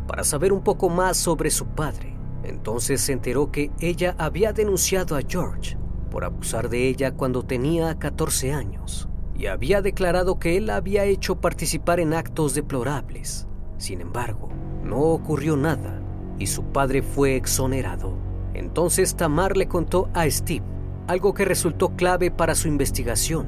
para 0.08 0.24
saber 0.24 0.54
un 0.54 0.64
poco 0.64 0.88
más 0.88 1.18
sobre 1.18 1.50
su 1.50 1.66
padre. 1.66 2.16
Entonces 2.44 3.02
se 3.02 3.12
enteró 3.12 3.52
que 3.52 3.70
ella 3.82 4.16
había 4.18 4.54
denunciado 4.54 5.18
a 5.18 5.24
George 5.28 5.78
por 6.10 6.24
abusar 6.24 6.70
de 6.70 6.88
ella 6.88 7.12
cuando 7.12 7.44
tenía 7.44 8.00
14 8.00 8.54
años 8.54 9.10
y 9.38 9.48
había 9.48 9.82
declarado 9.82 10.40
que 10.40 10.56
él 10.56 10.68
la 10.68 10.78
había 10.78 11.04
hecho 11.04 11.42
participar 11.42 12.00
en 12.00 12.14
actos 12.14 12.54
deplorables. 12.54 13.46
Sin 13.78 14.02
embargo, 14.02 14.50
no 14.84 14.98
ocurrió 14.98 15.56
nada 15.56 16.02
y 16.40 16.48
su 16.48 16.64
padre 16.64 17.02
fue 17.02 17.36
exonerado. 17.36 18.14
Entonces 18.54 19.16
Tamar 19.16 19.58
le 19.58 19.68
contó 19.68 20.10
a 20.14 20.30
Steve 20.30 20.66
algo 21.08 21.34
que 21.34 21.46
resultó 21.46 21.96
clave 21.96 22.32
para 22.32 22.56
su 22.56 22.68
investigación. 22.68 23.48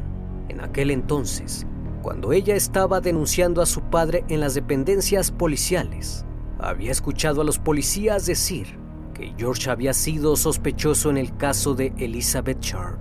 En 0.50 0.62
aquel 0.62 0.92
entonces, 0.92 1.66
cuando 2.02 2.32
ella 2.32 2.56
estaba 2.56 3.02
denunciando 3.02 3.62
a 3.62 3.66
su 3.66 3.82
padre 3.82 4.24
en 4.30 4.40
las 4.40 4.54
dependencias 4.54 5.32
policiales, 5.32 6.26
había 6.60 6.92
escuchado 6.92 7.42
a 7.42 7.44
los 7.44 7.60
policías 7.60 8.26
decir 8.26 8.78
que 9.14 9.34
George 9.38 9.70
había 9.70 9.94
sido 9.94 10.36
sospechoso 10.36 11.10
en 11.10 11.18
el 11.18 11.36
caso 11.36 11.76
de 11.76 11.94
Elizabeth 11.98 12.62
Sharp. 12.62 13.00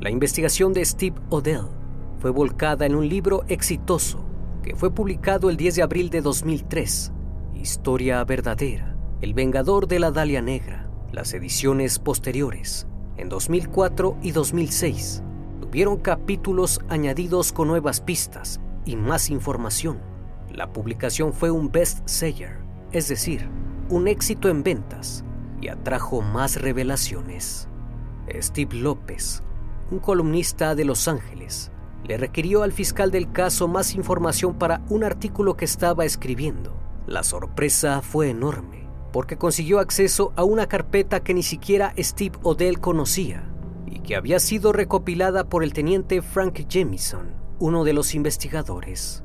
La 0.00 0.10
investigación 0.10 0.72
de 0.72 0.84
Steve 0.84 1.16
Odell 1.30 1.68
fue 2.20 2.30
volcada 2.30 2.86
en 2.86 2.94
un 2.94 3.08
libro 3.08 3.44
exitoso 3.48 4.25
fue 4.74 4.92
publicado 4.92 5.50
el 5.50 5.56
10 5.56 5.76
de 5.76 5.82
abril 5.82 6.10
de 6.10 6.20
2003, 6.20 7.12
Historia 7.54 8.24
verdadera, 8.24 8.96
El 9.20 9.34
Vengador 9.34 9.86
de 9.86 10.00
la 10.00 10.10
Dalia 10.10 10.42
Negra. 10.42 10.90
Las 11.12 11.32
ediciones 11.32 11.98
posteriores, 11.98 12.86
en 13.16 13.28
2004 13.28 14.18
y 14.22 14.32
2006, 14.32 15.22
tuvieron 15.60 15.98
capítulos 15.98 16.80
añadidos 16.88 17.52
con 17.52 17.68
nuevas 17.68 18.00
pistas 18.00 18.60
y 18.84 18.96
más 18.96 19.30
información. 19.30 19.98
La 20.52 20.72
publicación 20.72 21.32
fue 21.32 21.50
un 21.50 21.70
best-seller, 21.70 22.58
es 22.92 23.08
decir, 23.08 23.48
un 23.88 24.08
éxito 24.08 24.48
en 24.48 24.62
ventas, 24.62 25.24
y 25.60 25.68
atrajo 25.68 26.20
más 26.22 26.60
revelaciones. 26.60 27.68
Steve 28.40 28.76
López, 28.76 29.42
un 29.90 29.98
columnista 29.98 30.74
de 30.74 30.84
Los 30.84 31.08
Ángeles, 31.08 31.70
le 32.04 32.16
requirió 32.16 32.62
al 32.62 32.72
fiscal 32.72 33.10
del 33.10 33.32
caso 33.32 33.68
más 33.68 33.94
información 33.94 34.54
para 34.54 34.82
un 34.88 35.04
artículo 35.04 35.56
que 35.56 35.64
estaba 35.64 36.04
escribiendo. 36.04 36.76
La 37.06 37.22
sorpresa 37.22 38.02
fue 38.02 38.30
enorme, 38.30 38.88
porque 39.12 39.36
consiguió 39.36 39.78
acceso 39.78 40.32
a 40.36 40.44
una 40.44 40.66
carpeta 40.66 41.20
que 41.20 41.34
ni 41.34 41.42
siquiera 41.42 41.94
Steve 41.98 42.38
Odell 42.42 42.80
conocía 42.80 43.48
y 43.86 44.00
que 44.00 44.16
había 44.16 44.40
sido 44.40 44.72
recopilada 44.72 45.48
por 45.48 45.64
el 45.64 45.72
teniente 45.72 46.22
Frank 46.22 46.66
Jamison, 46.68 47.34
uno 47.58 47.84
de 47.84 47.92
los 47.92 48.14
investigadores. 48.14 49.22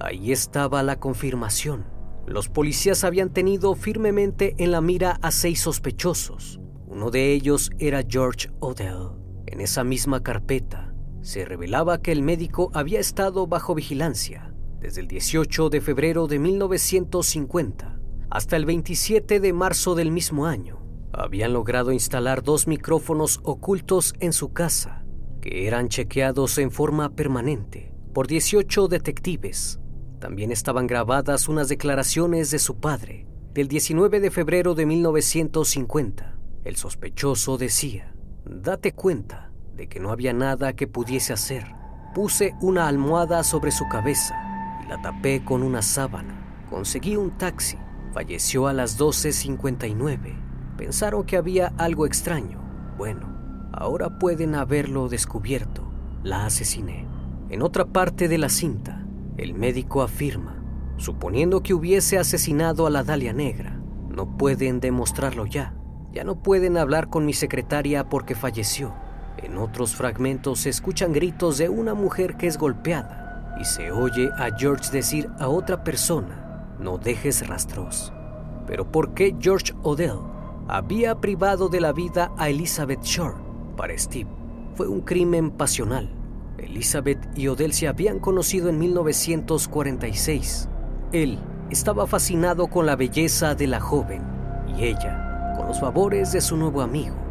Ahí 0.00 0.32
estaba 0.32 0.82
la 0.82 0.96
confirmación. 0.96 1.86
Los 2.26 2.48
policías 2.48 3.04
habían 3.04 3.30
tenido 3.30 3.74
firmemente 3.74 4.54
en 4.58 4.70
la 4.70 4.80
mira 4.80 5.18
a 5.20 5.30
seis 5.30 5.60
sospechosos. 5.60 6.60
Uno 6.86 7.10
de 7.10 7.32
ellos 7.32 7.70
era 7.78 8.02
George 8.08 8.50
Odell. 8.60 9.10
En 9.46 9.60
esa 9.60 9.84
misma 9.84 10.22
carpeta 10.22 10.93
se 11.24 11.46
revelaba 11.46 12.02
que 12.02 12.12
el 12.12 12.22
médico 12.22 12.70
había 12.74 13.00
estado 13.00 13.46
bajo 13.46 13.74
vigilancia 13.74 14.52
desde 14.78 15.00
el 15.00 15.08
18 15.08 15.70
de 15.70 15.80
febrero 15.80 16.26
de 16.26 16.38
1950 16.38 17.98
hasta 18.28 18.56
el 18.56 18.66
27 18.66 19.40
de 19.40 19.52
marzo 19.54 19.94
del 19.94 20.10
mismo 20.10 20.44
año. 20.44 20.84
Habían 21.14 21.54
logrado 21.54 21.92
instalar 21.92 22.42
dos 22.42 22.66
micrófonos 22.66 23.40
ocultos 23.42 24.12
en 24.20 24.34
su 24.34 24.52
casa, 24.52 25.06
que 25.40 25.66
eran 25.66 25.88
chequeados 25.88 26.58
en 26.58 26.70
forma 26.70 27.16
permanente 27.16 27.94
por 28.12 28.26
18 28.26 28.88
detectives. 28.88 29.80
También 30.18 30.52
estaban 30.52 30.86
grabadas 30.86 31.48
unas 31.48 31.70
declaraciones 31.70 32.50
de 32.50 32.58
su 32.58 32.76
padre 32.76 33.26
del 33.54 33.68
19 33.68 34.20
de 34.20 34.30
febrero 34.30 34.74
de 34.74 34.84
1950. 34.84 36.38
El 36.64 36.76
sospechoso 36.76 37.56
decía, 37.56 38.14
date 38.44 38.92
cuenta, 38.92 39.53
de 39.76 39.88
que 39.88 40.00
no 40.00 40.10
había 40.10 40.32
nada 40.32 40.74
que 40.74 40.86
pudiese 40.86 41.32
hacer, 41.32 41.74
puse 42.14 42.54
una 42.60 42.86
almohada 42.86 43.42
sobre 43.42 43.70
su 43.70 43.88
cabeza 43.88 44.34
y 44.84 44.88
la 44.88 45.00
tapé 45.02 45.44
con 45.44 45.62
una 45.62 45.82
sábana. 45.82 46.66
Conseguí 46.70 47.16
un 47.16 47.36
taxi. 47.36 47.78
Falleció 48.12 48.68
a 48.68 48.72
las 48.72 48.98
12.59. 48.98 50.76
Pensaron 50.76 51.24
que 51.24 51.36
había 51.36 51.72
algo 51.78 52.06
extraño. 52.06 52.60
Bueno, 52.96 53.70
ahora 53.72 54.18
pueden 54.18 54.54
haberlo 54.54 55.08
descubierto. 55.08 55.90
La 56.22 56.46
asesiné. 56.46 57.06
En 57.50 57.62
otra 57.62 57.84
parte 57.84 58.28
de 58.28 58.38
la 58.38 58.48
cinta, 58.48 59.04
el 59.36 59.54
médico 59.54 60.02
afirma, 60.02 60.62
suponiendo 60.96 61.62
que 61.62 61.74
hubiese 61.74 62.18
asesinado 62.18 62.86
a 62.86 62.90
la 62.90 63.02
Dalia 63.02 63.32
Negra, 63.32 63.80
no 64.08 64.36
pueden 64.36 64.80
demostrarlo 64.80 65.44
ya. 65.44 65.74
Ya 66.12 66.22
no 66.22 66.40
pueden 66.40 66.78
hablar 66.78 67.10
con 67.10 67.26
mi 67.26 67.32
secretaria 67.32 68.08
porque 68.08 68.36
falleció. 68.36 68.94
En 69.38 69.58
otros 69.58 69.94
fragmentos 69.94 70.60
se 70.60 70.70
escuchan 70.70 71.12
gritos 71.12 71.58
de 71.58 71.68
una 71.68 71.94
mujer 71.94 72.36
que 72.36 72.46
es 72.46 72.56
golpeada 72.56 73.56
y 73.60 73.64
se 73.64 73.90
oye 73.90 74.30
a 74.36 74.56
George 74.56 74.90
decir 74.90 75.28
a 75.38 75.48
otra 75.48 75.84
persona, 75.84 76.66
no 76.78 76.98
dejes 76.98 77.46
rastros. 77.46 78.12
Pero 78.66 78.90
¿por 78.90 79.14
qué 79.14 79.36
George 79.38 79.74
Odell 79.82 80.18
había 80.68 81.20
privado 81.20 81.68
de 81.68 81.80
la 81.80 81.92
vida 81.92 82.32
a 82.38 82.48
Elizabeth 82.48 83.02
Shore? 83.02 83.36
Para 83.76 83.96
Steve, 83.98 84.30
fue 84.74 84.88
un 84.88 85.00
crimen 85.00 85.50
pasional. 85.50 86.08
Elizabeth 86.58 87.18
y 87.36 87.48
Odell 87.48 87.72
se 87.72 87.88
habían 87.88 88.20
conocido 88.20 88.68
en 88.68 88.78
1946. 88.78 90.68
Él 91.12 91.38
estaba 91.70 92.06
fascinado 92.06 92.68
con 92.68 92.86
la 92.86 92.96
belleza 92.96 93.54
de 93.54 93.66
la 93.66 93.80
joven 93.80 94.22
y 94.76 94.84
ella 94.84 95.54
con 95.56 95.68
los 95.68 95.80
favores 95.80 96.32
de 96.32 96.40
su 96.40 96.56
nuevo 96.56 96.80
amigo. 96.80 97.23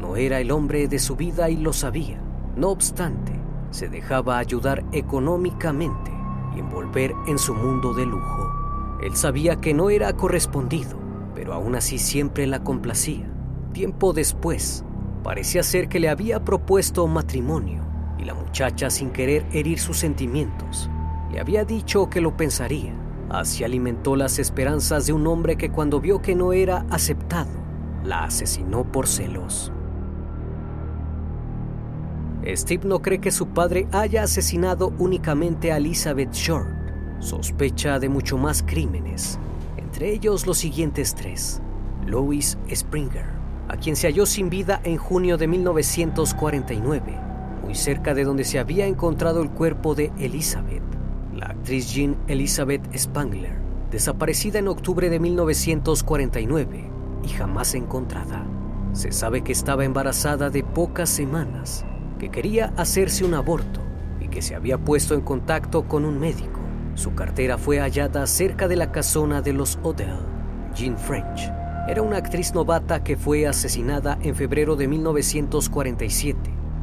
No 0.00 0.16
era 0.16 0.40
el 0.40 0.50
hombre 0.50 0.88
de 0.88 0.98
su 0.98 1.16
vida 1.16 1.50
y 1.50 1.56
lo 1.56 1.72
sabía. 1.72 2.20
No 2.56 2.70
obstante, 2.70 3.32
se 3.70 3.88
dejaba 3.88 4.38
ayudar 4.38 4.84
económicamente 4.92 6.10
y 6.54 6.60
envolver 6.60 7.12
en 7.26 7.38
su 7.38 7.54
mundo 7.54 7.94
de 7.94 8.06
lujo. 8.06 8.98
Él 9.02 9.16
sabía 9.16 9.56
que 9.56 9.74
no 9.74 9.90
era 9.90 10.12
correspondido, 10.14 10.98
pero 11.34 11.52
aún 11.52 11.74
así 11.74 11.98
siempre 11.98 12.46
la 12.46 12.64
complacía. 12.64 13.30
Tiempo 13.72 14.12
después, 14.12 14.84
parecía 15.22 15.62
ser 15.62 15.88
que 15.88 16.00
le 16.00 16.08
había 16.08 16.44
propuesto 16.44 17.06
matrimonio 17.06 17.84
y 18.18 18.24
la 18.24 18.34
muchacha, 18.34 18.90
sin 18.90 19.10
querer 19.10 19.46
herir 19.52 19.78
sus 19.78 19.98
sentimientos, 19.98 20.90
le 21.30 21.40
había 21.40 21.64
dicho 21.64 22.10
que 22.10 22.20
lo 22.20 22.36
pensaría. 22.36 22.94
Así 23.30 23.62
alimentó 23.62 24.16
las 24.16 24.38
esperanzas 24.38 25.06
de 25.06 25.12
un 25.12 25.26
hombre 25.26 25.56
que 25.56 25.70
cuando 25.70 26.00
vio 26.00 26.20
que 26.22 26.34
no 26.34 26.52
era 26.52 26.86
aceptado, 26.90 27.50
la 28.02 28.24
asesinó 28.24 28.90
por 28.90 29.06
celos. 29.06 29.72
Steve 32.46 32.86
no 32.86 33.02
cree 33.02 33.20
que 33.20 33.30
su 33.30 33.48
padre 33.48 33.88
haya 33.92 34.22
asesinado 34.22 34.92
únicamente 34.98 35.72
a 35.72 35.78
Elizabeth 35.78 36.32
Short. 36.32 36.68
Sospecha 37.18 37.98
de 37.98 38.08
mucho 38.08 38.38
más 38.38 38.62
crímenes, 38.62 39.38
entre 39.76 40.12
ellos 40.12 40.46
los 40.46 40.58
siguientes 40.58 41.14
tres. 41.14 41.60
Louis 42.06 42.56
Springer, 42.72 43.26
a 43.68 43.76
quien 43.76 43.96
se 43.96 44.06
halló 44.06 44.24
sin 44.24 44.50
vida 44.50 44.80
en 44.84 44.96
junio 44.96 45.36
de 45.36 45.48
1949, 45.48 47.02
muy 47.62 47.74
cerca 47.74 48.14
de 48.14 48.24
donde 48.24 48.44
se 48.44 48.58
había 48.58 48.86
encontrado 48.86 49.42
el 49.42 49.50
cuerpo 49.50 49.94
de 49.94 50.12
Elizabeth. 50.18 50.82
La 51.34 51.46
actriz 51.46 51.92
Jean 51.92 52.16
Elizabeth 52.28 52.82
Spangler, 52.96 53.56
desaparecida 53.90 54.58
en 54.60 54.68
octubre 54.68 55.10
de 55.10 55.18
1949 55.18 56.90
y 57.24 57.28
jamás 57.28 57.74
encontrada. 57.74 58.46
Se 58.92 59.12
sabe 59.12 59.42
que 59.42 59.52
estaba 59.52 59.84
embarazada 59.84 60.50
de 60.50 60.62
pocas 60.64 61.10
semanas 61.10 61.84
que 62.18 62.30
quería 62.30 62.72
hacerse 62.76 63.24
un 63.24 63.34
aborto 63.34 63.80
y 64.20 64.28
que 64.28 64.42
se 64.42 64.54
había 64.54 64.78
puesto 64.78 65.14
en 65.14 65.20
contacto 65.20 65.84
con 65.84 66.04
un 66.04 66.18
médico. 66.18 66.60
Su 66.94 67.14
cartera 67.14 67.56
fue 67.58 67.78
hallada 67.78 68.26
cerca 68.26 68.66
de 68.66 68.76
la 68.76 68.90
casona 68.90 69.40
de 69.40 69.52
los 69.52 69.78
Odell. 69.82 70.18
Jean 70.74 70.98
French 70.98 71.50
era 71.88 72.02
una 72.02 72.18
actriz 72.18 72.52
novata 72.54 73.02
que 73.02 73.16
fue 73.16 73.46
asesinada 73.46 74.18
en 74.20 74.34
febrero 74.34 74.76
de 74.76 74.88
1947, 74.88 76.38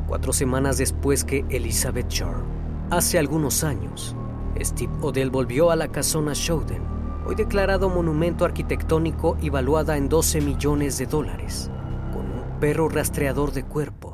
cuatro 0.07 0.33
semanas 0.33 0.77
después 0.77 1.23
que 1.23 1.45
Elizabeth 1.49 2.09
Shore. 2.09 2.43
Hace 2.89 3.19
algunos 3.19 3.63
años, 3.63 4.15
Steve 4.59 4.93
Odell 5.01 5.29
volvió 5.29 5.69
a 5.69 5.75
la 5.75 5.89
casona 5.89 6.31
Showden, 6.33 6.81
hoy 7.27 7.35
declarado 7.35 7.89
monumento 7.89 8.45
arquitectónico 8.45 9.37
y 9.41 9.49
valuada 9.49 9.97
en 9.97 10.07
12 10.07 10.41
millones 10.41 10.97
de 10.97 11.05
dólares, 11.05 11.69
con 12.13 12.25
un 12.25 12.59
perro 12.59 12.89
rastreador 12.89 13.51
de 13.51 13.63
cuerpos 13.63 14.04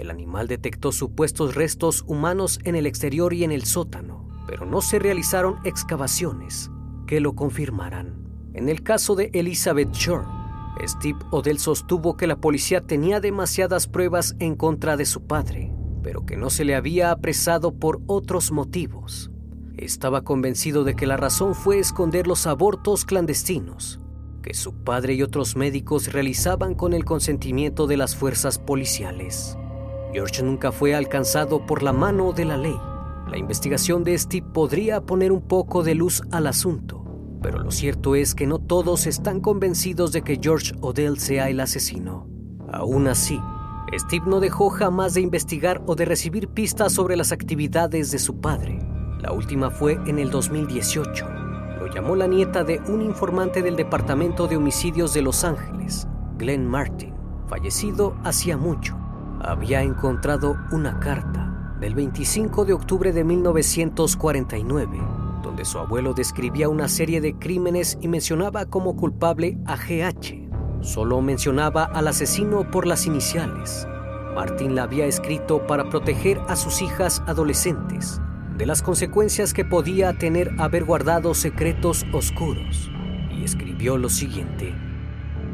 el 0.00 0.10
animal 0.10 0.48
detectó 0.48 0.92
supuestos 0.92 1.54
restos 1.54 2.04
humanos 2.06 2.58
en 2.64 2.74
el 2.74 2.86
exterior 2.86 3.34
y 3.34 3.44
en 3.44 3.52
el 3.52 3.64
sótano, 3.64 4.28
pero 4.46 4.66
no 4.66 4.80
se 4.80 4.98
realizaron 4.98 5.58
excavaciones 5.64 6.70
que 7.06 7.20
lo 7.20 7.34
confirmaran. 7.34 8.28
En 8.54 8.68
el 8.68 8.82
caso 8.82 9.14
de 9.14 9.30
Elizabeth 9.32 9.92
Shore, 9.92 10.26
Steve 10.86 11.18
Odell 11.30 11.58
sostuvo 11.58 12.16
que 12.16 12.26
la 12.26 12.36
policía 12.36 12.80
tenía 12.80 13.20
demasiadas 13.20 13.86
pruebas 13.86 14.34
en 14.38 14.56
contra 14.56 14.96
de 14.96 15.04
su 15.04 15.26
padre, 15.26 15.72
pero 16.02 16.24
que 16.24 16.36
no 16.36 16.50
se 16.50 16.64
le 16.64 16.74
había 16.74 17.10
apresado 17.10 17.72
por 17.72 18.00
otros 18.06 18.50
motivos. 18.50 19.30
Estaba 19.76 20.22
convencido 20.22 20.84
de 20.84 20.94
que 20.94 21.06
la 21.06 21.16
razón 21.16 21.54
fue 21.54 21.78
esconder 21.78 22.26
los 22.26 22.46
abortos 22.46 23.04
clandestinos 23.04 24.00
que 24.40 24.54
su 24.54 24.72
padre 24.72 25.14
y 25.14 25.22
otros 25.22 25.56
médicos 25.56 26.12
realizaban 26.12 26.74
con 26.74 26.92
el 26.92 27.04
consentimiento 27.04 27.86
de 27.86 27.96
las 27.96 28.16
fuerzas 28.16 28.58
policiales. 28.58 29.56
George 30.12 30.42
nunca 30.42 30.72
fue 30.72 30.94
alcanzado 30.94 31.64
por 31.66 31.82
la 31.82 31.92
mano 31.92 32.32
de 32.32 32.44
la 32.44 32.56
ley. 32.56 32.76
La 33.28 33.38
investigación 33.38 34.02
de 34.02 34.18
Steve 34.18 34.46
podría 34.52 35.00
poner 35.02 35.30
un 35.30 35.40
poco 35.40 35.84
de 35.84 35.94
luz 35.94 36.22
al 36.32 36.48
asunto, 36.48 37.04
pero 37.40 37.60
lo 37.60 37.70
cierto 37.70 38.16
es 38.16 38.34
que 38.34 38.46
no 38.46 38.58
todos 38.58 39.06
están 39.06 39.40
convencidos 39.40 40.10
de 40.10 40.22
que 40.22 40.40
George 40.42 40.74
Odell 40.80 41.18
sea 41.18 41.48
el 41.48 41.60
asesino. 41.60 42.26
Aún 42.72 43.06
así, 43.06 43.40
Steve 43.96 44.24
no 44.26 44.40
dejó 44.40 44.68
jamás 44.70 45.14
de 45.14 45.20
investigar 45.20 45.80
o 45.86 45.94
de 45.94 46.06
recibir 46.06 46.48
pistas 46.48 46.92
sobre 46.92 47.16
las 47.16 47.30
actividades 47.30 48.10
de 48.10 48.18
su 48.18 48.40
padre. 48.40 48.80
La 49.20 49.32
última 49.32 49.70
fue 49.70 49.92
en 50.06 50.18
el 50.18 50.30
2018. 50.30 51.28
Lo 51.78 51.86
llamó 51.86 52.16
la 52.16 52.26
nieta 52.26 52.64
de 52.64 52.80
un 52.88 53.02
informante 53.02 53.62
del 53.62 53.76
Departamento 53.76 54.48
de 54.48 54.56
Homicidios 54.56 55.14
de 55.14 55.22
Los 55.22 55.44
Ángeles, 55.44 56.08
Glenn 56.36 56.66
Martin, 56.66 57.14
fallecido 57.48 58.16
hacía 58.24 58.56
mucho 58.56 58.99
había 59.40 59.82
encontrado 59.82 60.56
una 60.70 61.00
carta 61.00 61.76
del 61.80 61.94
25 61.94 62.64
de 62.64 62.74
octubre 62.74 63.12
de 63.12 63.24
1949, 63.24 65.00
donde 65.42 65.64
su 65.64 65.78
abuelo 65.78 66.12
describía 66.12 66.68
una 66.68 66.88
serie 66.88 67.20
de 67.20 67.38
crímenes 67.38 67.98
y 68.00 68.08
mencionaba 68.08 68.66
como 68.66 68.96
culpable 68.96 69.58
a 69.66 69.76
GH. 69.76 70.82
Solo 70.82 71.20
mencionaba 71.22 71.84
al 71.84 72.08
asesino 72.08 72.70
por 72.70 72.86
las 72.86 73.06
iniciales. 73.06 73.86
Martín 74.34 74.74
la 74.74 74.84
había 74.84 75.06
escrito 75.06 75.66
para 75.66 75.88
proteger 75.88 76.38
a 76.48 76.56
sus 76.56 76.82
hijas 76.82 77.22
adolescentes 77.26 78.20
de 78.56 78.66
las 78.66 78.82
consecuencias 78.82 79.54
que 79.54 79.64
podía 79.64 80.18
tener 80.18 80.50
haber 80.58 80.84
guardado 80.84 81.32
secretos 81.32 82.04
oscuros. 82.12 82.90
Y 83.30 83.42
escribió 83.42 83.96
lo 83.96 84.10
siguiente. 84.10 84.74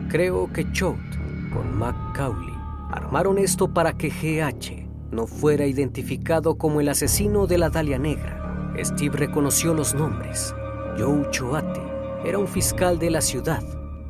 Creo 0.09 0.53
que 0.53 0.71
Choate 0.73 1.19
con 1.53 1.79
McCauley 1.79 2.56
Armaron 2.97 3.37
esto 3.37 3.75
para 3.75 3.93
que 3.93 4.09
GH 4.09 5.13
no 5.13 5.27
fuera 5.27 5.67
identificado 5.67 6.57
como 6.57 6.81
el 6.81 6.89
asesino 6.89 7.47
de 7.47 7.59
la 7.59 7.69
Dalia 7.69 7.99
Negra. 7.99 8.73
Steve 8.83 9.19
reconoció 9.19 9.75
los 9.75 9.95
nombres. 9.95 10.55
Joe 10.99 11.29
Choate 11.31 11.83
era 12.25 12.39
un 12.39 12.49
fiscal 12.49 12.99
de 12.99 13.11
la 13.11 13.21
ciudad 13.21 13.63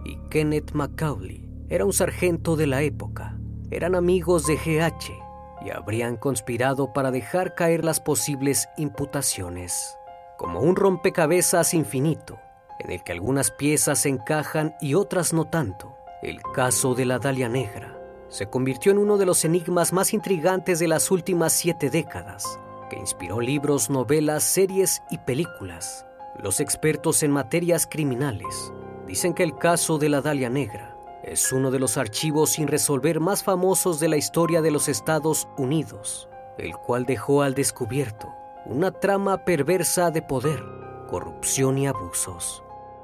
y 0.04 0.18
Kenneth 0.30 0.70
McCauley 0.72 1.48
era 1.68 1.84
un 1.84 1.92
sargento 1.92 2.54
de 2.54 2.68
la 2.68 2.82
época. 2.82 3.36
Eran 3.72 3.96
amigos 3.96 4.46
de 4.46 4.54
GH 4.54 5.66
y 5.66 5.70
habrían 5.70 6.16
conspirado 6.16 6.92
para 6.92 7.10
dejar 7.10 7.56
caer 7.56 7.84
las 7.84 7.98
posibles 7.98 8.68
imputaciones. 8.76 9.98
Como 10.38 10.60
un 10.60 10.76
rompecabezas 10.76 11.74
infinito, 11.74 12.38
en 12.78 12.92
el 12.92 13.02
que 13.02 13.10
algunas 13.10 13.50
piezas 13.50 14.06
encajan 14.06 14.76
y 14.80 14.94
otras 14.94 15.32
no 15.32 15.46
tanto. 15.46 15.92
El 16.22 16.40
caso 16.54 16.94
de 16.94 17.04
la 17.04 17.18
Dalia 17.18 17.48
Negra 17.48 17.95
se 18.28 18.48
convirtió 18.48 18.92
en 18.92 18.98
uno 18.98 19.18
de 19.18 19.26
los 19.26 19.44
enigmas 19.44 19.92
más 19.92 20.12
intrigantes 20.12 20.78
de 20.78 20.88
las 20.88 21.10
últimas 21.10 21.52
siete 21.52 21.90
décadas, 21.90 22.58
que 22.90 22.98
inspiró 22.98 23.40
libros, 23.40 23.90
novelas, 23.90 24.42
series 24.42 25.02
y 25.10 25.18
películas. 25.18 26.06
Los 26.38 26.60
expertos 26.60 27.22
en 27.22 27.30
materias 27.30 27.86
criminales 27.86 28.72
dicen 29.06 29.34
que 29.34 29.42
el 29.42 29.56
caso 29.56 29.98
de 29.98 30.08
la 30.08 30.20
Dalia 30.20 30.50
Negra 30.50 30.96
es 31.22 31.52
uno 31.52 31.70
de 31.70 31.78
los 31.78 31.96
archivos 31.96 32.50
sin 32.50 32.68
resolver 32.68 33.20
más 33.20 33.42
famosos 33.42 33.98
de 34.00 34.08
la 34.08 34.16
historia 34.16 34.62
de 34.62 34.70
los 34.70 34.88
Estados 34.88 35.48
Unidos, 35.56 36.28
el 36.58 36.76
cual 36.76 37.04
dejó 37.04 37.42
al 37.42 37.54
descubierto 37.54 38.32
una 38.64 38.90
trama 38.90 39.44
perversa 39.44 40.10
de 40.10 40.22
poder, 40.22 40.62
corrupción 41.08 41.78
y 41.78 41.86
abusos. 41.86 42.62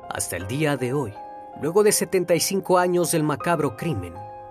Hasta 0.08 0.36
el 0.36 0.46
día 0.46 0.76
de 0.76 0.92
hoy, 0.92 1.14
luego 1.60 1.82
de 1.82 1.92
75 1.92 2.78
años 2.78 3.12
del 3.12 3.22
macabro 3.22 3.76
crimen, 3.76 4.14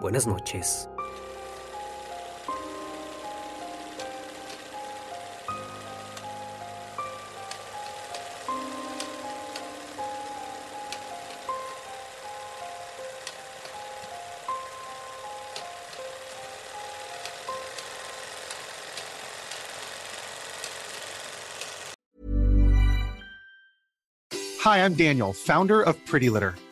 Buenas 0.00 0.26
noches. 0.26 0.88
Hi, 24.62 24.84
I'm 24.84 24.94
Daniel, 24.94 25.32
founder 25.32 25.82
of 25.82 25.96
Pretty 26.06 26.30
Litter. 26.30 26.54